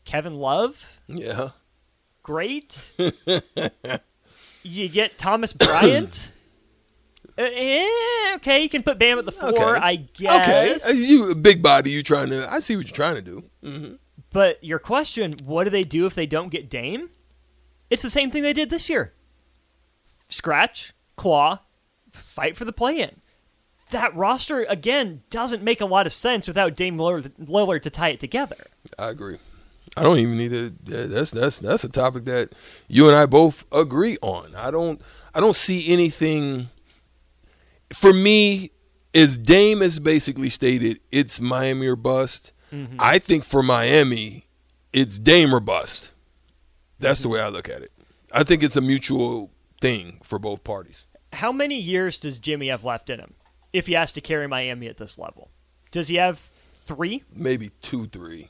Kevin 0.04 0.34
Love. 0.34 1.00
Yeah. 1.08 1.50
Great. 2.22 2.92
you 4.62 4.88
get 4.88 5.18
Thomas 5.18 5.52
Bryant. 5.52 6.30
Uh, 7.36 7.48
eh, 7.52 8.34
okay, 8.36 8.62
you 8.62 8.68
can 8.68 8.82
put 8.82 8.98
Bam 8.98 9.18
at 9.18 9.26
the 9.26 9.32
four, 9.32 9.76
okay. 9.76 9.84
I 9.84 9.96
guess. 9.96 10.88
Okay, 10.88 10.98
you 10.98 11.34
big 11.34 11.62
body, 11.62 11.90
you 11.90 12.02
trying 12.02 12.30
to? 12.30 12.50
I 12.52 12.60
see 12.60 12.76
what 12.76 12.86
you're 12.86 12.94
trying 12.94 13.16
to 13.16 13.22
do. 13.22 13.44
Mm-hmm. 13.62 13.94
But 14.30 14.62
your 14.62 14.78
question: 14.78 15.34
What 15.44 15.64
do 15.64 15.70
they 15.70 15.82
do 15.82 16.06
if 16.06 16.14
they 16.14 16.26
don't 16.26 16.50
get 16.50 16.70
Dame? 16.70 17.10
It's 17.90 18.02
the 18.02 18.10
same 18.10 18.30
thing 18.30 18.42
they 18.42 18.52
did 18.52 18.70
this 18.70 18.88
year. 18.88 19.12
Scratch, 20.28 20.92
claw, 21.16 21.60
fight 22.12 22.56
for 22.56 22.64
the 22.64 22.72
play-in. 22.72 23.20
That 23.90 24.14
roster 24.16 24.64
again 24.68 25.22
doesn't 25.30 25.62
make 25.62 25.80
a 25.80 25.86
lot 25.86 26.06
of 26.06 26.12
sense 26.12 26.48
without 26.48 26.74
Dame 26.74 26.96
Lillard, 26.96 27.30
Lillard 27.38 27.82
to 27.82 27.90
tie 27.90 28.08
it 28.08 28.20
together. 28.20 28.66
I 28.98 29.08
agree. 29.08 29.38
I 29.96 30.02
don't 30.02 30.18
even 30.18 30.36
need 30.36 30.50
to. 30.50 31.06
That's 31.08 31.30
that's 31.30 31.58
that's 31.58 31.84
a 31.84 31.88
topic 31.88 32.24
that 32.24 32.52
you 32.88 33.06
and 33.08 33.16
I 33.16 33.26
both 33.26 33.66
agree 33.72 34.18
on. 34.22 34.54
I 34.54 34.70
don't. 34.70 35.00
I 35.34 35.40
don't 35.40 35.56
see 35.56 35.92
anything 35.92 36.68
for 37.92 38.12
me, 38.12 38.70
as 39.14 39.36
Dame 39.36 39.80
has 39.80 40.00
basically 40.00 40.50
stated, 40.50 41.00
it's 41.12 41.40
Miami 41.40 41.86
or 41.86 41.96
bust. 41.96 42.52
Mm-hmm. 42.72 42.96
I 42.98 43.18
think 43.18 43.44
for 43.44 43.62
Miami, 43.62 44.46
it's 44.92 45.18
Dame 45.18 45.54
or 45.54 45.60
bust. 45.60 46.12
That's 46.98 47.20
mm-hmm. 47.20 47.28
the 47.28 47.32
way 47.34 47.40
I 47.40 47.48
look 47.48 47.68
at 47.68 47.82
it. 47.82 47.90
I 48.32 48.42
think 48.42 48.62
it's 48.62 48.76
a 48.76 48.80
mutual 48.80 49.52
thing 49.80 50.18
for 50.22 50.38
both 50.38 50.64
parties. 50.64 51.06
How 51.32 51.52
many 51.52 51.78
years 51.78 52.18
does 52.18 52.38
Jimmy 52.38 52.68
have 52.68 52.84
left 52.84 53.10
in 53.10 53.20
him 53.20 53.34
if 53.72 53.86
he 53.86 53.94
has 53.94 54.12
to 54.14 54.20
carry 54.20 54.46
Miami 54.48 54.88
at 54.88 54.98
this 54.98 55.18
level? 55.18 55.50
Does 55.90 56.08
he 56.08 56.16
have 56.16 56.50
three? 56.74 57.22
Maybe 57.32 57.70
two, 57.80 58.06
three. 58.06 58.48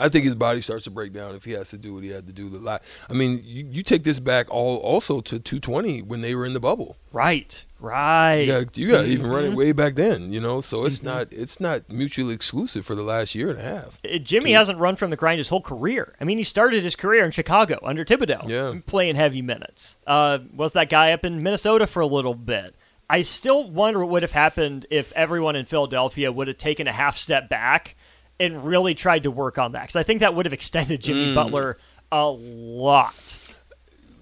I 0.00 0.08
think 0.08 0.24
his 0.24 0.34
body 0.34 0.60
starts 0.60 0.84
to 0.84 0.90
break 0.90 1.12
down 1.12 1.34
if 1.34 1.44
he 1.44 1.52
has 1.52 1.70
to 1.70 1.78
do 1.78 1.94
what 1.94 2.02
he 2.02 2.10
had 2.10 2.26
to 2.26 2.32
do. 2.32 2.48
The 2.48 2.58
lot. 2.58 2.82
I 3.08 3.12
mean, 3.12 3.42
you, 3.44 3.66
you 3.70 3.82
take 3.82 4.04
this 4.04 4.20
back 4.20 4.50
all 4.50 4.78
also 4.78 5.20
to 5.20 5.38
220 5.38 6.02
when 6.02 6.20
they 6.20 6.34
were 6.34 6.46
in 6.46 6.54
the 6.54 6.60
bubble. 6.60 6.96
Right. 7.12 7.64
Right. 7.80 8.40
You 8.40 8.46
got, 8.64 8.78
you 8.78 8.90
got 8.90 9.04
mm-hmm. 9.04 9.12
even 9.12 9.30
running 9.30 9.56
way 9.56 9.72
back 9.72 9.94
then, 9.94 10.32
you 10.32 10.40
know. 10.40 10.60
So 10.60 10.84
it's 10.84 10.96
mm-hmm. 10.96 11.06
not 11.06 11.32
it's 11.32 11.60
not 11.60 11.90
mutually 11.90 12.34
exclusive 12.34 12.84
for 12.84 12.94
the 12.94 13.02
last 13.02 13.34
year 13.34 13.50
and 13.50 13.58
a 13.58 13.62
half. 13.62 13.98
Uh, 14.04 14.18
Jimmy 14.18 14.52
hasn't 14.52 14.78
run 14.78 14.96
from 14.96 15.10
the 15.10 15.16
grind 15.16 15.38
his 15.38 15.48
whole 15.48 15.62
career. 15.62 16.14
I 16.20 16.24
mean, 16.24 16.38
he 16.38 16.44
started 16.44 16.82
his 16.82 16.94
career 16.94 17.24
in 17.24 17.30
Chicago 17.30 17.78
under 17.82 18.04
Thibodeau, 18.04 18.48
yeah. 18.48 18.80
playing 18.86 19.16
heavy 19.16 19.40
minutes. 19.40 19.98
Uh, 20.06 20.40
was 20.54 20.72
that 20.72 20.90
guy 20.90 21.12
up 21.12 21.24
in 21.24 21.42
Minnesota 21.42 21.86
for 21.86 22.00
a 22.00 22.06
little 22.06 22.34
bit? 22.34 22.74
I 23.08 23.22
still 23.22 23.68
wonder 23.68 24.00
what 24.00 24.10
would 24.10 24.22
have 24.22 24.32
happened 24.32 24.86
if 24.88 25.12
everyone 25.14 25.56
in 25.56 25.64
Philadelphia 25.64 26.30
would 26.30 26.46
have 26.46 26.58
taken 26.58 26.86
a 26.86 26.92
half 26.92 27.18
step 27.18 27.48
back 27.48 27.96
and 28.40 28.64
really 28.64 28.94
tried 28.94 29.24
to 29.24 29.30
work 29.30 29.58
on 29.58 29.72
that 29.72 29.82
because 29.82 29.96
I 29.96 30.02
think 30.02 30.20
that 30.20 30.34
would 30.34 30.46
have 30.46 30.52
extended 30.52 31.00
Jimmy 31.00 31.32
mm. 31.32 31.34
Butler 31.34 31.78
a 32.10 32.26
lot. 32.26 33.38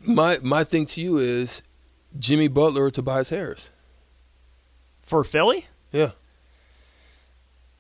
My 0.04 0.38
my 0.42 0.64
thing 0.64 0.84
to 0.87 1.00
you 1.00 1.18
is 1.18 1.62
Jimmy 2.18 2.48
Butler 2.48 2.84
or 2.84 2.90
Tobias 2.90 3.30
Harris 3.30 3.68
for 5.00 5.25
Philly. 5.25 5.66
Yeah. 5.92 6.10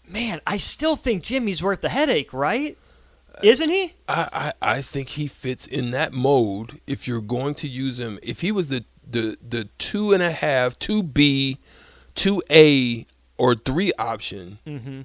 Man, 0.06 0.40
I 0.46 0.56
still 0.56 0.96
think 0.96 1.22
Jimmy's 1.22 1.62
worth 1.62 1.82
the 1.82 1.90
headache, 1.90 2.32
right? 2.32 2.78
Isn't 3.42 3.68
he? 3.68 3.92
I, 4.08 4.52
I, 4.62 4.76
I 4.76 4.82
think 4.82 5.10
he 5.10 5.26
fits 5.26 5.66
in 5.66 5.90
that 5.90 6.14
mode. 6.14 6.80
If 6.86 7.06
you're 7.06 7.20
going 7.20 7.54
to 7.56 7.68
use 7.68 8.00
him, 8.00 8.18
if 8.22 8.40
he 8.40 8.50
was 8.50 8.70
the 8.70 8.84
the 9.08 9.36
the 9.46 9.64
two 9.76 10.12
and 10.12 10.22
a 10.22 10.30
half, 10.30 10.78
two 10.78 11.02
B, 11.02 11.58
two 12.14 12.42
A, 12.50 13.06
or 13.36 13.54
three 13.54 13.92
option. 13.98 14.58
Mm-hmm 14.66 15.02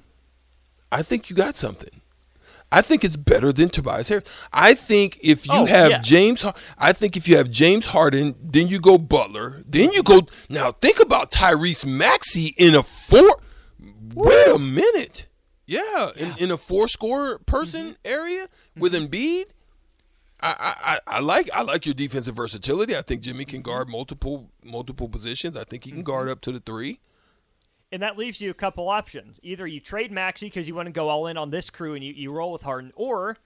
I 0.94 1.02
think 1.04 1.30
you 1.30 1.36
got 1.36 1.58
something. 1.58 2.02
I 2.72 2.82
think 2.82 3.04
it's 3.04 3.18
better 3.18 3.54
than 3.54 3.70
Tobias 3.70 4.10
Harris. 4.10 4.24
I 4.52 4.74
think 4.74 5.20
if 5.22 5.46
you 5.46 5.54
Oh, 5.54 5.66
have 5.66 5.92
yes. 5.92 6.08
James, 6.08 6.46
I 6.78 6.92
think 6.92 7.16
if 7.16 7.28
you 7.28 7.38
have 7.38 7.52
James 7.52 7.86
Harden, 7.88 8.36
then 8.42 8.68
you 8.68 8.80
go 8.80 8.98
Butler, 8.98 9.62
then 9.68 9.92
you 9.94 10.02
go. 10.02 10.22
Now 10.50 10.72
think 10.72 11.00
about 11.00 11.30
Tyrese 11.32 11.86
Maxey 11.86 12.56
in 12.58 12.74
a 12.74 12.82
four. 12.82 13.38
Wait 14.16 14.48
a 14.48 14.58
minute. 14.58 15.28
Yeah, 15.68 16.10
in, 16.18 16.34
in 16.40 16.52
a 16.52 16.58
four 16.58 16.88
score 16.88 17.38
person 17.40 17.86
Mm-hmm. 17.86 17.94
area 18.06 18.48
with 18.78 18.94
Embiid. 18.94 19.46
I, 20.42 20.50
I, 20.60 20.94
I 20.94 21.18
I 21.18 21.20
like 21.22 21.50
I 21.54 21.62
like 21.62 21.86
your 21.86 21.94
defensive 21.96 22.36
versatility. 22.36 22.98
I 22.98 23.02
think 23.02 23.22
Jimmy 23.22 23.46
can 23.46 23.62
guard 23.62 23.88
multiple 23.88 24.50
multiple 24.64 25.08
positions. 25.08 25.56
I 25.56 25.64
think 25.64 25.86
he 25.86 25.92
can 25.92 26.04
guard 26.04 26.28
up 26.28 26.42
to 26.42 26.52
the 26.52 26.60
three. 26.60 27.00
And 27.94 28.02
that 28.02 28.18
leaves 28.18 28.42
you 28.42 28.50
a 28.50 28.56
couple 28.56 28.90
options. 28.90 29.40
Either 29.44 29.68
you 29.68 29.80
trade 29.80 30.12
Maxey 30.12 30.48
because 30.48 30.68
you 30.68 30.74
want 30.74 30.88
to 30.88 30.92
go 30.92 31.10
all 31.10 31.28
in 31.28 31.38
on 31.38 31.52
this 31.52 31.70
crew 31.70 31.94
and 31.94 32.04
you, 32.04 32.12
you 32.12 32.32
roll 32.32 32.52
with 32.52 32.64
Harden, 32.64 32.92
or 32.96 33.38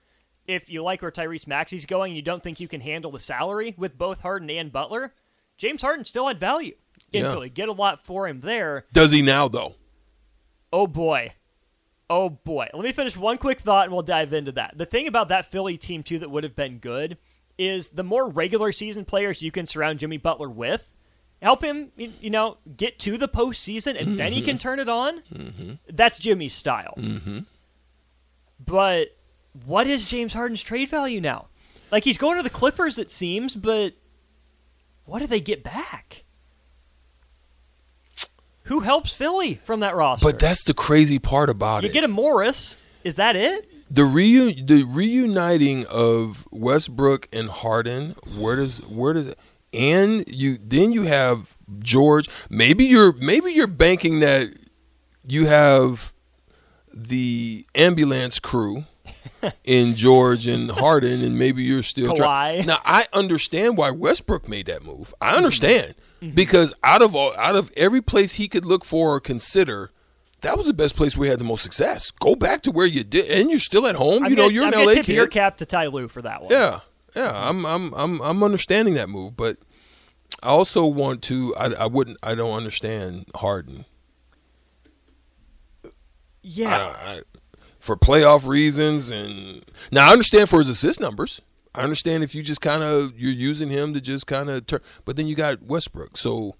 if 0.46 0.70
you 0.70 0.82
like 0.82 1.02
where 1.02 1.10
Tyrese 1.10 1.46
Maxey's 1.46 1.84
going 1.84 2.12
and 2.12 2.16
you 2.16 2.22
don't 2.22 2.42
think 2.42 2.58
you 2.58 2.66
can 2.66 2.80
handle 2.80 3.10
the 3.10 3.20
salary 3.20 3.74
with 3.76 3.98
both 3.98 4.22
Harden 4.22 4.48
and 4.48 4.72
Butler, 4.72 5.12
James 5.58 5.82
Harden 5.82 6.06
still 6.06 6.28
had 6.28 6.40
value 6.40 6.74
in 7.12 7.24
Yeah. 7.26 7.32
Philly. 7.32 7.50
Get 7.50 7.68
a 7.68 7.72
lot 7.72 8.02
for 8.02 8.26
him 8.26 8.40
there. 8.40 8.86
Does 8.94 9.12
he 9.12 9.20
now 9.20 9.48
though? 9.48 9.74
Oh 10.72 10.86
boy. 10.86 11.34
Oh 12.08 12.30
boy. 12.30 12.68
Let 12.72 12.84
me 12.84 12.92
finish 12.92 13.18
one 13.18 13.36
quick 13.36 13.60
thought 13.60 13.84
and 13.84 13.92
we'll 13.92 14.02
dive 14.02 14.32
into 14.32 14.52
that. 14.52 14.78
The 14.78 14.86
thing 14.86 15.06
about 15.06 15.28
that 15.28 15.44
Philly 15.44 15.76
team, 15.76 16.02
too, 16.02 16.18
that 16.20 16.30
would 16.30 16.44
have 16.44 16.56
been 16.56 16.78
good 16.78 17.18
is 17.58 17.90
the 17.90 18.02
more 18.04 18.30
regular 18.30 18.72
season 18.72 19.04
players 19.04 19.42
you 19.42 19.50
can 19.50 19.66
surround 19.66 19.98
Jimmy 19.98 20.16
Butler 20.16 20.48
with, 20.48 20.94
help 21.42 21.62
him, 21.62 21.92
you 21.96 22.30
know, 22.30 22.58
get 22.76 22.98
to 23.00 23.16
the 23.16 23.28
postseason 23.28 24.00
and 24.00 24.18
then 24.18 24.32
he 24.32 24.40
mm-hmm. 24.40 24.48
can 24.48 24.58
turn 24.58 24.78
it 24.78 24.88
on. 24.88 25.22
Mm-hmm. 25.32 25.72
That's 25.88 26.18
Jimmy's 26.18 26.54
style. 26.54 26.94
Mm-hmm. 26.96 27.40
But 28.64 29.16
what 29.64 29.86
is 29.86 30.06
James 30.06 30.32
Harden's 30.32 30.62
trade 30.62 30.88
value 30.88 31.20
now? 31.20 31.48
Like 31.90 32.04
he's 32.04 32.18
going 32.18 32.36
to 32.36 32.42
the 32.42 32.50
Clippers, 32.50 32.98
it 32.98 33.10
seems, 33.10 33.54
but 33.56 33.94
what 35.04 35.20
do 35.20 35.26
they 35.26 35.40
get 35.40 35.62
back? 35.62 36.24
Who 38.64 38.80
helps 38.80 39.14
Philly 39.14 39.54
from 39.64 39.80
that 39.80 39.96
roster? 39.96 40.26
But 40.26 40.38
that's 40.38 40.62
the 40.64 40.74
crazy 40.74 41.18
part 41.18 41.48
about 41.48 41.82
You 41.82 41.86
it. 41.86 41.94
You 41.94 42.00
get 42.00 42.04
a 42.04 42.08
Morris. 42.08 42.78
Is 43.04 43.14
that 43.14 43.34
it? 43.36 43.72
the 43.90 44.02
reu- 44.02 44.66
the 44.66 44.84
reuniting 44.84 45.86
of 45.86 46.46
Westbrook 46.50 47.28
and 47.32 47.48
Harden, 47.48 48.14
where 48.36 48.56
does 48.56 48.80
where 48.86 49.14
does 49.14 49.34
and 49.72 50.24
you 50.28 50.58
then 50.62 50.92
you 50.92 51.02
have 51.02 51.56
George. 51.80 52.28
Maybe 52.50 52.84
you're 52.84 53.12
maybe 53.12 53.52
you're 53.52 53.66
banking 53.66 54.20
that 54.20 54.54
you 55.26 55.46
have 55.46 56.12
the 56.92 57.66
ambulance 57.74 58.38
crew 58.38 58.84
in 59.64 59.94
George 59.94 60.46
and 60.46 60.70
Harden, 60.70 61.22
and 61.22 61.38
maybe 61.38 61.62
you're 61.62 61.82
still 61.82 62.14
trying. 62.14 62.66
Now 62.66 62.78
I 62.84 63.06
understand 63.12 63.76
why 63.76 63.90
Westbrook 63.90 64.48
made 64.48 64.66
that 64.66 64.82
move. 64.82 65.14
I 65.20 65.28
mm-hmm. 65.28 65.36
understand 65.36 65.94
mm-hmm. 66.22 66.34
because 66.34 66.74
out 66.82 67.02
of 67.02 67.14
all 67.14 67.34
out 67.36 67.56
of 67.56 67.70
every 67.76 68.02
place 68.02 68.34
he 68.34 68.48
could 68.48 68.64
look 68.64 68.84
for 68.84 69.14
or 69.14 69.20
consider. 69.20 69.90
That 70.42 70.56
was 70.56 70.68
the 70.68 70.72
best 70.72 70.94
place 70.94 71.14
he 71.14 71.26
had 71.26 71.40
the 71.40 71.44
most 71.44 71.64
success. 71.64 72.12
Go 72.12 72.36
back 72.36 72.60
to 72.62 72.70
where 72.70 72.86
you 72.86 73.02
did, 73.02 73.28
and 73.28 73.50
you're 73.50 73.58
still 73.58 73.88
at 73.88 73.96
home. 73.96 74.22
I'm 74.22 74.30
you 74.30 74.36
know, 74.36 74.44
gonna, 74.44 74.54
you're 74.54 74.64
I'm 74.66 74.72
an 74.72 74.86
LA 74.86 74.92
tip 74.94 75.06
kid. 75.06 75.16
your 75.16 75.26
cap 75.26 75.56
to 75.56 75.66
Ty 75.66 75.88
Lue 75.88 76.06
for 76.06 76.22
that 76.22 76.42
one. 76.42 76.52
Yeah, 76.52 76.78
yeah, 77.14 77.32
I'm, 77.34 77.64
I'm, 77.64 77.92
I'm, 77.94 78.20
I'm 78.20 78.42
understanding 78.42 78.94
that 78.94 79.08
move, 79.08 79.36
but 79.36 79.58
I 80.42 80.48
also 80.48 80.86
want 80.86 81.22
to. 81.24 81.54
I, 81.56 81.72
I 81.72 81.86
wouldn't. 81.86 82.18
I 82.22 82.34
don't 82.34 82.52
understand 82.52 83.26
Harden. 83.34 83.84
Yeah. 86.42 86.78
don't, 86.78 86.96
I, 86.96 87.22
for 87.78 87.96
playoff 87.96 88.46
reasons, 88.46 89.10
and 89.10 89.64
now 89.90 90.08
I 90.08 90.12
understand 90.12 90.48
for 90.48 90.58
his 90.58 90.68
assist 90.68 91.00
numbers. 91.00 91.40
I 91.74 91.82
understand 91.82 92.24
if 92.24 92.34
you 92.34 92.42
just 92.42 92.60
kind 92.60 92.82
of 92.82 93.18
you're 93.18 93.30
using 93.30 93.68
him 93.68 93.94
to 93.94 94.00
just 94.00 94.26
kind 94.26 94.50
of 94.50 94.66
turn, 94.66 94.80
but 95.04 95.16
then 95.16 95.28
you 95.28 95.34
got 95.34 95.62
Westbrook. 95.62 96.16
So, 96.16 96.56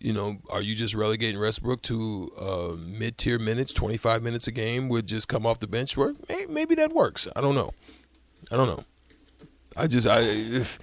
you 0.00 0.12
know, 0.12 0.38
are 0.50 0.60
you 0.60 0.74
just 0.74 0.94
relegating 0.94 1.40
Westbrook 1.40 1.80
to 1.82 2.30
uh, 2.38 2.76
mid-tier 2.76 3.38
minutes, 3.38 3.72
25 3.72 4.22
minutes 4.22 4.46
a 4.46 4.52
game, 4.52 4.88
would 4.88 5.06
just 5.06 5.28
come 5.28 5.46
off 5.46 5.60
the 5.60 5.66
bench? 5.66 5.96
Where 5.96 6.12
maybe 6.48 6.74
that 6.74 6.92
works. 6.92 7.26
I 7.34 7.40
don't 7.40 7.54
know. 7.54 7.72
I 8.50 8.56
don't 8.56 8.66
know. 8.66 8.84
I 9.76 9.86
just 9.86 10.06
I 10.06 10.20
if, 10.20 10.78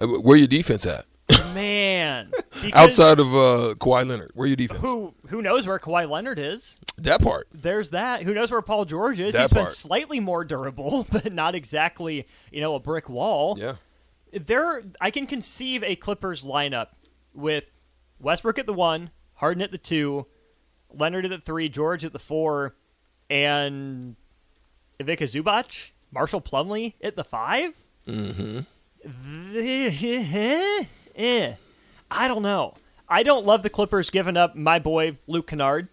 where 0.00 0.36
your 0.36 0.46
defense 0.46 0.86
at 0.86 1.06
Man. 1.54 2.32
Outside 2.72 3.20
of 3.20 3.28
uh, 3.28 3.74
Kawhi 3.78 4.06
Leonard? 4.06 4.32
Where 4.34 4.46
your 4.46 4.56
defense? 4.56 4.80
who 4.80 5.14
who 5.28 5.42
knows 5.42 5.66
where 5.66 5.78
Kawhi 5.78 6.08
Leonard 6.08 6.38
is? 6.38 6.78
That 6.98 7.22
part. 7.22 7.48
There's 7.52 7.90
that. 7.90 8.22
Who 8.22 8.34
knows 8.34 8.50
where 8.50 8.62
Paul 8.62 8.84
George 8.84 9.18
is? 9.18 9.32
That 9.32 9.42
He's 9.42 9.50
been 9.52 9.64
part. 9.64 9.74
slightly 9.74 10.20
more 10.20 10.44
durable, 10.44 11.06
but 11.10 11.32
not 11.32 11.54
exactly, 11.54 12.26
you 12.50 12.60
know, 12.60 12.74
a 12.74 12.80
brick 12.80 13.08
wall. 13.08 13.56
Yeah. 13.58 13.76
there 14.32 14.82
I 15.00 15.10
can 15.10 15.26
conceive 15.26 15.82
a 15.84 15.96
Clippers 15.96 16.44
lineup 16.44 16.88
with 17.34 17.70
Westbrook 18.18 18.58
at 18.58 18.66
the 18.66 18.74
one, 18.74 19.10
Harden 19.34 19.62
at 19.62 19.70
the 19.70 19.78
two, 19.78 20.26
Leonard 20.92 21.24
at 21.24 21.30
the 21.30 21.38
three, 21.38 21.68
George 21.68 22.04
at 22.04 22.12
the 22.12 22.18
four, 22.18 22.74
and 23.28 24.16
Ivica 24.98 25.24
Zubac, 25.24 25.90
Marshall 26.12 26.40
Plumlee 26.40 26.94
at 27.02 27.16
the 27.16 27.24
five. 27.24 27.74
Mm-hmm. 28.10 28.60
eh, 31.16 31.54
I 32.10 32.28
don't 32.28 32.42
know. 32.42 32.74
I 33.08 33.22
don't 33.22 33.46
love 33.46 33.62
the 33.62 33.70
Clippers 33.70 34.10
giving 34.10 34.36
up 34.36 34.54
my 34.54 34.78
boy 34.78 35.18
Luke 35.26 35.46
Kennard. 35.46 35.88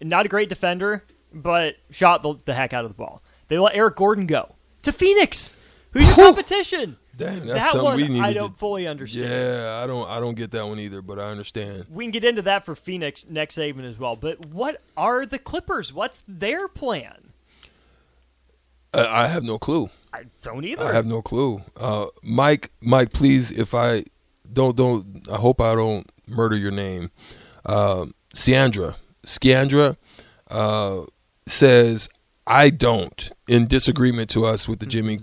Not 0.00 0.26
a 0.26 0.28
great 0.28 0.48
defender, 0.48 1.04
but 1.32 1.76
shot 1.90 2.22
the, 2.22 2.34
the 2.44 2.54
heck 2.54 2.72
out 2.72 2.84
of 2.84 2.90
the 2.90 2.94
ball. 2.96 3.22
They 3.48 3.58
let 3.58 3.74
Eric 3.74 3.96
Gordon 3.96 4.26
go 4.26 4.54
to 4.82 4.92
Phoenix. 4.92 5.52
Who's 5.92 6.06
your 6.06 6.16
competition? 6.16 6.98
Dang, 7.16 7.46
that's 7.46 7.64
that 7.64 7.72
something 7.72 7.82
one 7.82 7.96
we 7.96 8.08
need 8.08 8.20
I 8.20 8.34
don't 8.34 8.52
do. 8.52 8.58
fully 8.58 8.86
understand. 8.86 9.30
Yeah, 9.30 9.80
I 9.82 9.86
don't. 9.86 10.06
I 10.08 10.20
don't 10.20 10.34
get 10.34 10.50
that 10.50 10.66
one 10.66 10.78
either, 10.78 11.00
but 11.00 11.18
I 11.18 11.30
understand. 11.30 11.86
We 11.90 12.04
can 12.04 12.10
get 12.10 12.24
into 12.24 12.42
that 12.42 12.66
for 12.66 12.74
Phoenix 12.74 13.24
next 13.26 13.54
segment 13.54 13.88
as 13.88 13.98
well. 13.98 14.16
But 14.16 14.44
what 14.44 14.82
are 14.98 15.24
the 15.24 15.38
Clippers? 15.38 15.94
What's 15.94 16.22
their 16.28 16.68
plan? 16.68 17.32
I, 18.92 19.24
I 19.24 19.26
have 19.28 19.44
no 19.44 19.58
clue. 19.58 19.88
I 20.16 20.24
don't 20.42 20.64
either. 20.64 20.84
I 20.84 20.92
have 20.94 21.04
no 21.04 21.20
clue. 21.20 21.60
Uh, 21.76 22.06
Mike, 22.22 22.70
Mike, 22.80 23.12
please, 23.12 23.50
if 23.50 23.74
I 23.74 24.04
don't, 24.50 24.74
don't. 24.74 25.26
I 25.30 25.36
hope 25.36 25.60
I 25.60 25.74
don't 25.74 26.10
murder 26.26 26.56
your 26.56 26.70
name. 26.70 27.10
Uh, 27.66 28.06
Siandra, 28.34 28.96
Sciandra, 29.26 29.96
uh, 30.50 31.02
says 31.46 32.08
I 32.46 32.70
don't. 32.70 33.30
In 33.46 33.66
disagreement 33.66 34.30
to 34.30 34.46
us 34.46 34.66
with 34.66 34.78
the 34.78 34.86
Jimmy, 34.86 35.20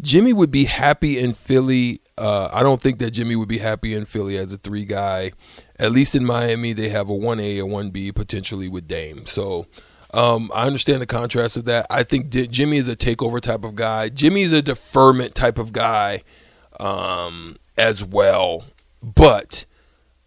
Jimmy 0.00 0.32
would 0.32 0.52
be 0.52 0.66
happy 0.66 1.18
in 1.18 1.32
Philly. 1.34 2.00
Uh, 2.16 2.48
I 2.52 2.62
don't 2.62 2.80
think 2.80 3.00
that 3.00 3.10
Jimmy 3.10 3.34
would 3.34 3.48
be 3.48 3.58
happy 3.58 3.92
in 3.92 4.04
Philly 4.04 4.36
as 4.36 4.52
a 4.52 4.58
three 4.58 4.84
guy. 4.84 5.32
At 5.80 5.90
least 5.90 6.14
in 6.14 6.24
Miami, 6.24 6.72
they 6.74 6.90
have 6.90 7.08
a 7.08 7.14
one 7.14 7.40
A, 7.40 7.58
a 7.58 7.66
one 7.66 7.90
B, 7.90 8.12
potentially 8.12 8.68
with 8.68 8.86
Dame. 8.86 9.26
So. 9.26 9.66
Um, 10.14 10.50
I 10.54 10.66
understand 10.66 11.02
the 11.02 11.06
contrast 11.06 11.56
of 11.56 11.66
that. 11.66 11.86
I 11.90 12.02
think 12.02 12.30
Di- 12.30 12.46
Jimmy 12.46 12.78
is 12.78 12.88
a 12.88 12.96
takeover 12.96 13.40
type 13.40 13.64
of 13.64 13.74
guy. 13.74 14.08
Jimmy's 14.08 14.52
a 14.52 14.62
deferment 14.62 15.34
type 15.34 15.58
of 15.58 15.72
guy 15.72 16.22
um, 16.80 17.56
as 17.76 18.04
well. 18.04 18.64
But 19.02 19.66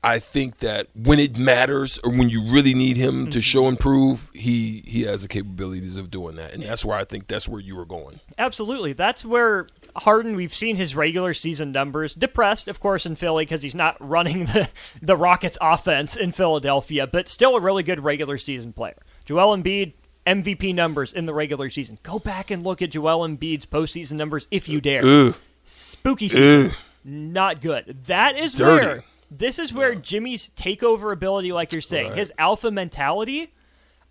I 0.04 0.20
think 0.20 0.60
that 0.60 0.88
when 0.96 1.20
it 1.20 1.38
matters 1.38 2.00
or 2.04 2.12
when 2.12 2.30
you 2.30 2.44
really 2.44 2.74
need 2.74 2.98
him 2.98 3.30
to 3.32 3.42
show 3.42 3.68
and 3.68 3.80
prove, 3.80 4.30
he 4.34 4.84
he 4.86 5.02
has 5.04 5.24
the 5.24 5.28
capabilities 5.28 5.98
of 5.98 6.10
doing 6.10 6.36
that, 6.38 6.54
and 6.54 6.64
that's 6.64 6.86
where 6.86 6.98
I 6.98 7.04
think 7.04 7.28
that's 7.28 7.48
where 7.48 7.62
you 7.62 7.76
were 7.76 7.86
going. 7.86 8.20
Absolutely. 8.38 8.94
That's 8.94 9.24
where 9.26 9.68
Harden, 9.96 10.36
we've 10.36 10.56
seen 10.56 10.76
his 10.76 10.96
regular 10.96 11.34
season 11.34 11.72
numbers 11.72 12.14
depressed, 12.14 12.68
of 12.68 12.80
course, 12.80 13.06
in 13.06 13.16
Philly 13.16 13.46
because 13.46 13.62
he's 13.62 13.76
not 13.76 13.98
running 14.00 14.46
the, 14.46 14.70
the 15.02 15.18
Rockets 15.18 15.58
offense 15.62 16.16
in 16.16 16.32
Philadelphia, 16.32 17.06
but 17.06 17.28
still 17.28 17.56
a 17.56 17.62
really 17.62 17.84
good 17.84 18.04
regular 18.04 18.38
season 18.38 18.74
player. 18.74 18.98
Joel 19.32 19.56
Embiid, 19.58 19.94
MVP 20.28 20.76
numbers 20.76 21.14
in 21.14 21.26
the 21.26 21.34
regular 21.34 21.70
season. 21.70 21.98
Go 22.04 22.20
back 22.20 22.52
and 22.52 22.66
look 22.66 22.82
at 22.82 22.92
Joel 22.92 23.26
Embiid's 23.26 23.66
postseason 23.66 24.18
numbers 24.18 24.46
if 24.52 24.68
you 24.68 24.82
dare. 24.82 25.02
Ugh. 25.06 25.36
Spooky 25.64 26.28
season. 26.28 26.72
Ugh. 26.72 26.76
Not 27.06 27.62
good. 27.62 28.04
That 28.08 28.38
is 28.38 28.54
Dirty. 28.54 28.86
where 28.86 29.04
this 29.32 29.58
is 29.58 29.72
where 29.72 29.96
Jimmy's 29.96 30.50
takeover 30.50 31.14
ability, 31.14 31.54
like 31.54 31.72
you're 31.72 31.82
saying, 31.82 32.10
Right. 32.10 32.18
his 32.18 32.34
alpha 32.38 32.72
mentality. 32.72 33.54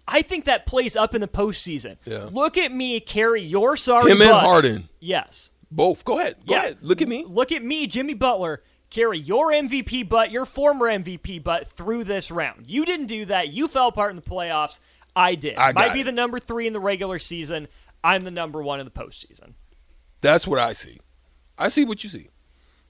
I 0.09 0.23
think 0.23 0.47
that 0.47 0.65
plays 0.65 0.97
up 0.97 1.15
in 1.15 1.21
the 1.21 1.29
postseason. 1.29 1.99
Yeah. 2.07 2.29
Look 2.33 2.57
at 2.57 2.73
me 2.73 2.99
carry 3.01 3.43
your 3.43 3.77
sorry 3.77 4.11
Him 4.11 4.23
and 4.23 4.31
butts. 4.31 4.47
Harden. 4.47 4.89
Yes. 5.01 5.53
Both. 5.71 6.05
Go 6.07 6.19
ahead. 6.19 6.37
Go 6.47 6.55
Yeah. 6.55 6.59
ahead. 6.61 6.79
Look 6.81 7.03
at 7.03 7.09
me. 7.09 7.27
Look 7.29 7.53
at 7.53 7.63
me, 7.63 7.87
Jimmy 7.87 8.15
Butler, 8.15 8.63
carry 8.89 9.19
your 9.19 9.53
MVP 9.53 10.03
butt, 10.03 10.31
your 10.33 10.47
former 10.47 10.89
MVP 10.89 11.39
butt 11.39 11.69
through 11.69 12.05
this 12.05 12.31
round. 12.31 12.65
You 12.67 12.87
didn't 12.87 13.07
do 13.07 13.27
that. 13.27 13.53
You 13.53 13.69
fell 13.69 13.89
apart 13.89 14.11
in 14.11 14.17
the 14.17 14.23
playoffs. 14.23 14.81
I 15.15 15.35
did. 15.35 15.57
I 15.57 15.73
Might 15.73 15.93
be 15.95 16.01
it. 16.01 16.05
the 16.05 16.13
number 16.13 16.39
three 16.39 16.67
in 16.67 16.73
the 16.73 16.81
regular 16.81 17.19
season. 17.19 17.69
I'm 18.03 18.25
the 18.25 18.31
number 18.31 18.63
one 18.63 18.81
in 18.81 18.87
the 18.87 18.91
postseason. 18.91 19.55
That's 20.23 20.47
what 20.47 20.59
I 20.59 20.73
see. 20.73 20.99
I 21.59 21.69
see 21.69 21.85
what 21.85 22.03
you 22.05 22.11
see. 22.11 22.29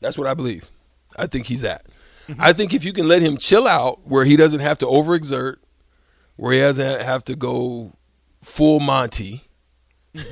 That's 0.01 0.17
what 0.17 0.27
I 0.27 0.35
believe. 0.35 0.71
I 1.17 1.27
think 1.27 1.47
he's 1.47 1.65
at. 1.65 1.87
Mm-hmm. 2.29 2.41
I 2.41 2.53
think 2.53 2.73
if 2.73 2.85
you 2.85 2.93
can 2.93 3.09
let 3.09 3.23
him 3.23 3.37
chill 3.37 3.67
out 3.67 4.07
where 4.07 4.25
he 4.25 4.37
doesn't 4.37 4.61
have 4.61 4.79
to 4.81 4.87
overexert, 4.87 5.57
where 6.37 6.53
he 6.53 6.61
doesn't 6.61 7.03
have 7.03 7.25
to 7.25 7.35
go 7.37 7.93
full 8.43 8.81
Monty, 8.81 9.43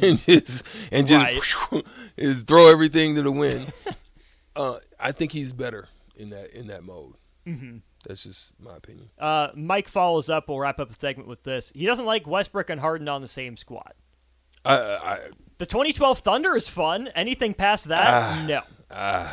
and 0.02 0.18
just 0.24 0.64
and 0.92 1.06
just 1.06 1.72
Right. 1.72 1.84
is 2.16 2.42
throw 2.42 2.70
everything 2.70 3.14
to 3.16 3.22
the 3.22 3.32
wind. 3.32 3.72
uh, 4.56 4.76
I 4.98 5.12
think 5.12 5.32
he's 5.32 5.52
better 5.52 5.88
in 6.16 6.30
that 6.30 6.52
in 6.52 6.68
that 6.68 6.84
mode. 6.84 7.14
Mm-hmm. 7.46 7.78
That's 8.08 8.24
just 8.24 8.58
my 8.58 8.74
opinion. 8.74 9.10
Uh, 9.18 9.48
Mike 9.54 9.86
follows 9.86 10.28
up. 10.30 10.48
We'll 10.48 10.58
wrap 10.58 10.80
up 10.80 10.88
the 10.88 10.96
segment 10.98 11.28
with 11.28 11.42
this. 11.44 11.72
He 11.76 11.84
doesn't 11.86 12.06
like 12.06 12.26
Westbrook 12.26 12.70
and 12.70 12.80
Harden 12.80 13.06
on 13.08 13.20
the 13.22 13.28
same 13.28 13.56
squad. 13.56 13.92
I, 14.64 14.74
I 14.78 15.18
The 15.58 15.66
2012 15.66 16.20
Thunder 16.20 16.56
is 16.56 16.68
fun. 16.68 17.08
Anything 17.14 17.52
past 17.54 17.84
that, 17.88 18.08
Ah. 18.10 18.46
no. 18.48 19.28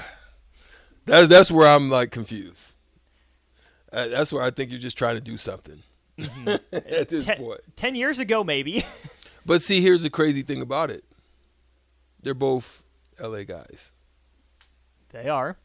that's 1.05 1.27
that's 1.29 1.49
where 1.51 1.67
I'm 1.67 1.89
like 1.89 2.11
confused. 2.11 2.73
Uh, 3.93 4.09
that's 4.09 4.33
where 4.33 4.43
I 4.43 4.51
think 4.51 4.71
you're 4.71 4.79
just 4.79 4.97
trying 4.97 5.15
to 5.15 5.21
do 5.21 5.37
something 5.37 5.81
at 6.73 7.07
this 7.09 7.25
Ten, 7.25 7.37
point. 7.37 7.61
ten 7.77 7.95
years 7.95 8.19
ago, 8.19 8.43
maybe. 8.43 8.85
But 9.47 9.61
see, 9.61 9.79
here's 9.79 10.01
the 10.01 10.09
crazy 10.09 10.41
thing 10.41 10.59
about 10.59 10.89
it. 10.89 11.03
They're 12.23 12.33
both 12.33 12.83
LA 13.21 13.43
guys. 13.43 13.91
they 15.11 15.29
are. 15.29 15.55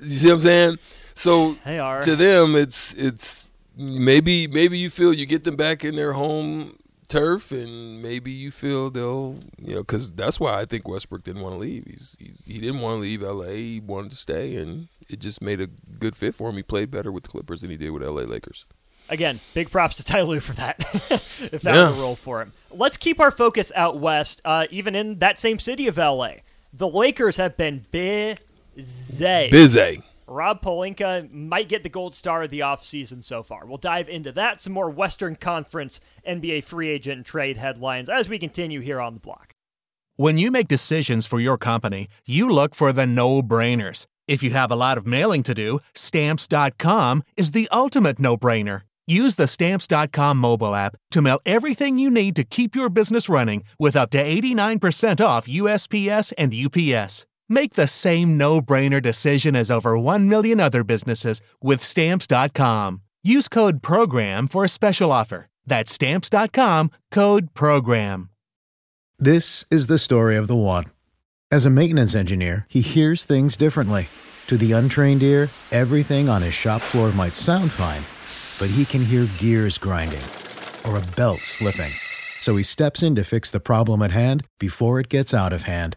You 0.00 0.08
see 0.08 0.28
what 0.28 0.34
I'm 0.34 0.40
saying? 0.40 0.78
So 1.14 1.54
to 2.02 2.16
them, 2.16 2.56
it's 2.56 2.94
it's 2.94 3.50
maybe 3.76 4.46
maybe 4.46 4.78
you 4.78 4.90
feel 4.90 5.12
you 5.12 5.26
get 5.26 5.44
them 5.44 5.56
back 5.56 5.84
in 5.84 5.96
their 5.96 6.12
home 6.12 6.78
turf, 7.08 7.52
and 7.52 8.02
maybe 8.02 8.30
you 8.30 8.50
feel 8.50 8.90
they'll 8.90 9.38
you 9.60 9.76
know 9.76 9.80
because 9.80 10.12
that's 10.12 10.40
why 10.40 10.60
I 10.60 10.64
think 10.64 10.88
Westbrook 10.88 11.22
didn't 11.22 11.42
want 11.42 11.54
to 11.54 11.58
leave. 11.58 11.84
He's, 11.86 12.16
he's 12.18 12.44
he 12.44 12.60
didn't 12.60 12.80
want 12.80 12.96
to 12.96 13.00
leave 13.00 13.22
LA. 13.22 13.52
He 13.52 13.80
wanted 13.80 14.10
to 14.10 14.16
stay, 14.16 14.56
and 14.56 14.88
it 15.08 15.20
just 15.20 15.40
made 15.40 15.60
a 15.60 15.68
good 15.98 16.16
fit 16.16 16.34
for 16.34 16.50
him. 16.50 16.56
He 16.56 16.62
played 16.62 16.90
better 16.90 17.12
with 17.12 17.24
the 17.24 17.28
Clippers 17.28 17.60
than 17.60 17.70
he 17.70 17.76
did 17.76 17.90
with 17.90 18.02
LA 18.02 18.22
Lakers. 18.22 18.66
Again, 19.08 19.40
big 19.52 19.70
props 19.70 19.96
to 19.96 20.04
Ty 20.04 20.22
Lue 20.22 20.40
for 20.40 20.54
that, 20.54 20.78
if 21.52 21.62
that 21.62 21.74
was 21.74 21.92
a 21.92 22.00
role 22.00 22.16
for 22.16 22.40
him. 22.40 22.52
Let's 22.70 22.96
keep 22.96 23.20
our 23.20 23.30
focus 23.30 23.70
out 23.76 23.98
west, 24.00 24.40
uh, 24.46 24.66
even 24.70 24.94
in 24.94 25.18
that 25.18 25.38
same 25.38 25.58
city 25.58 25.86
of 25.86 25.98
LA. 25.98 26.36
The 26.72 26.88
Lakers 26.88 27.36
have 27.36 27.56
been 27.56 27.84
busy. 28.74 29.50
Busy. 29.50 30.02
Rob 30.26 30.62
Pelinka 30.62 31.30
might 31.30 31.68
get 31.68 31.82
the 31.82 31.88
gold 31.88 32.14
star 32.14 32.44
of 32.44 32.50
the 32.50 32.60
offseason 32.60 33.22
so 33.22 33.42
far. 33.42 33.66
We'll 33.66 33.76
dive 33.76 34.08
into 34.08 34.32
that, 34.32 34.60
some 34.60 34.72
more 34.72 34.88
Western 34.88 35.36
Conference 35.36 36.00
NBA 36.26 36.64
free 36.64 36.88
agent 36.88 37.16
and 37.18 37.26
trade 37.26 37.56
headlines 37.56 38.08
as 38.08 38.28
we 38.28 38.38
continue 38.38 38.80
here 38.80 39.00
on 39.00 39.14
the 39.14 39.20
block. 39.20 39.54
When 40.16 40.38
you 40.38 40.50
make 40.50 40.68
decisions 40.68 41.26
for 41.26 41.40
your 41.40 41.58
company, 41.58 42.08
you 42.24 42.48
look 42.48 42.74
for 42.74 42.92
the 42.92 43.06
no 43.06 43.42
brainers. 43.42 44.06
If 44.26 44.42
you 44.42 44.50
have 44.50 44.70
a 44.70 44.76
lot 44.76 44.96
of 44.96 45.06
mailing 45.06 45.42
to 45.42 45.54
do, 45.54 45.80
stamps.com 45.94 47.24
is 47.36 47.50
the 47.50 47.68
ultimate 47.70 48.18
no 48.18 48.36
brainer. 48.36 48.82
Use 49.06 49.34
the 49.34 49.46
stamps.com 49.46 50.38
mobile 50.38 50.74
app 50.74 50.96
to 51.10 51.20
mail 51.20 51.40
everything 51.44 51.98
you 51.98 52.10
need 52.10 52.36
to 52.36 52.44
keep 52.44 52.74
your 52.74 52.88
business 52.88 53.28
running 53.28 53.64
with 53.78 53.96
up 53.96 54.10
to 54.10 54.24
89% 54.24 55.24
off 55.24 55.46
USPS 55.46 56.32
and 56.38 56.54
UPS. 56.54 57.26
Make 57.48 57.74
the 57.74 57.86
same 57.86 58.36
no 58.38 58.60
brainer 58.60 59.02
decision 59.02 59.54
as 59.54 59.70
over 59.70 59.98
1 59.98 60.28
million 60.28 60.60
other 60.60 60.84
businesses 60.84 61.40
with 61.60 61.82
stamps.com. 61.82 63.02
Use 63.22 63.48
code 63.48 63.82
PROGRAM 63.82 64.48
for 64.48 64.64
a 64.64 64.68
special 64.68 65.12
offer. 65.12 65.46
That's 65.66 65.92
stamps.com 65.92 66.90
code 67.10 67.54
PROGRAM. 67.54 68.30
This 69.18 69.64
is 69.70 69.86
the 69.86 69.98
story 69.98 70.36
of 70.36 70.48
the 70.48 70.56
one. 70.56 70.84
As 71.50 71.64
a 71.64 71.70
maintenance 71.70 72.14
engineer, 72.14 72.66
he 72.68 72.80
hears 72.80 73.24
things 73.24 73.56
differently. 73.56 74.08
To 74.48 74.56
the 74.56 74.72
untrained 74.72 75.22
ear, 75.22 75.48
everything 75.70 76.28
on 76.28 76.42
his 76.42 76.52
shop 76.52 76.80
floor 76.82 77.12
might 77.12 77.36
sound 77.36 77.70
fine, 77.70 78.02
but 78.58 78.74
he 78.74 78.84
can 78.84 79.04
hear 79.04 79.28
gears 79.38 79.78
grinding 79.78 80.24
or 80.86 80.98
a 80.98 81.14
belt 81.16 81.40
slipping. 81.40 81.92
So 82.40 82.56
he 82.56 82.62
steps 82.62 83.02
in 83.02 83.14
to 83.14 83.24
fix 83.24 83.50
the 83.50 83.60
problem 83.60 84.02
at 84.02 84.10
hand 84.10 84.46
before 84.58 85.00
it 85.00 85.08
gets 85.08 85.32
out 85.32 85.52
of 85.52 85.62
hand. 85.62 85.96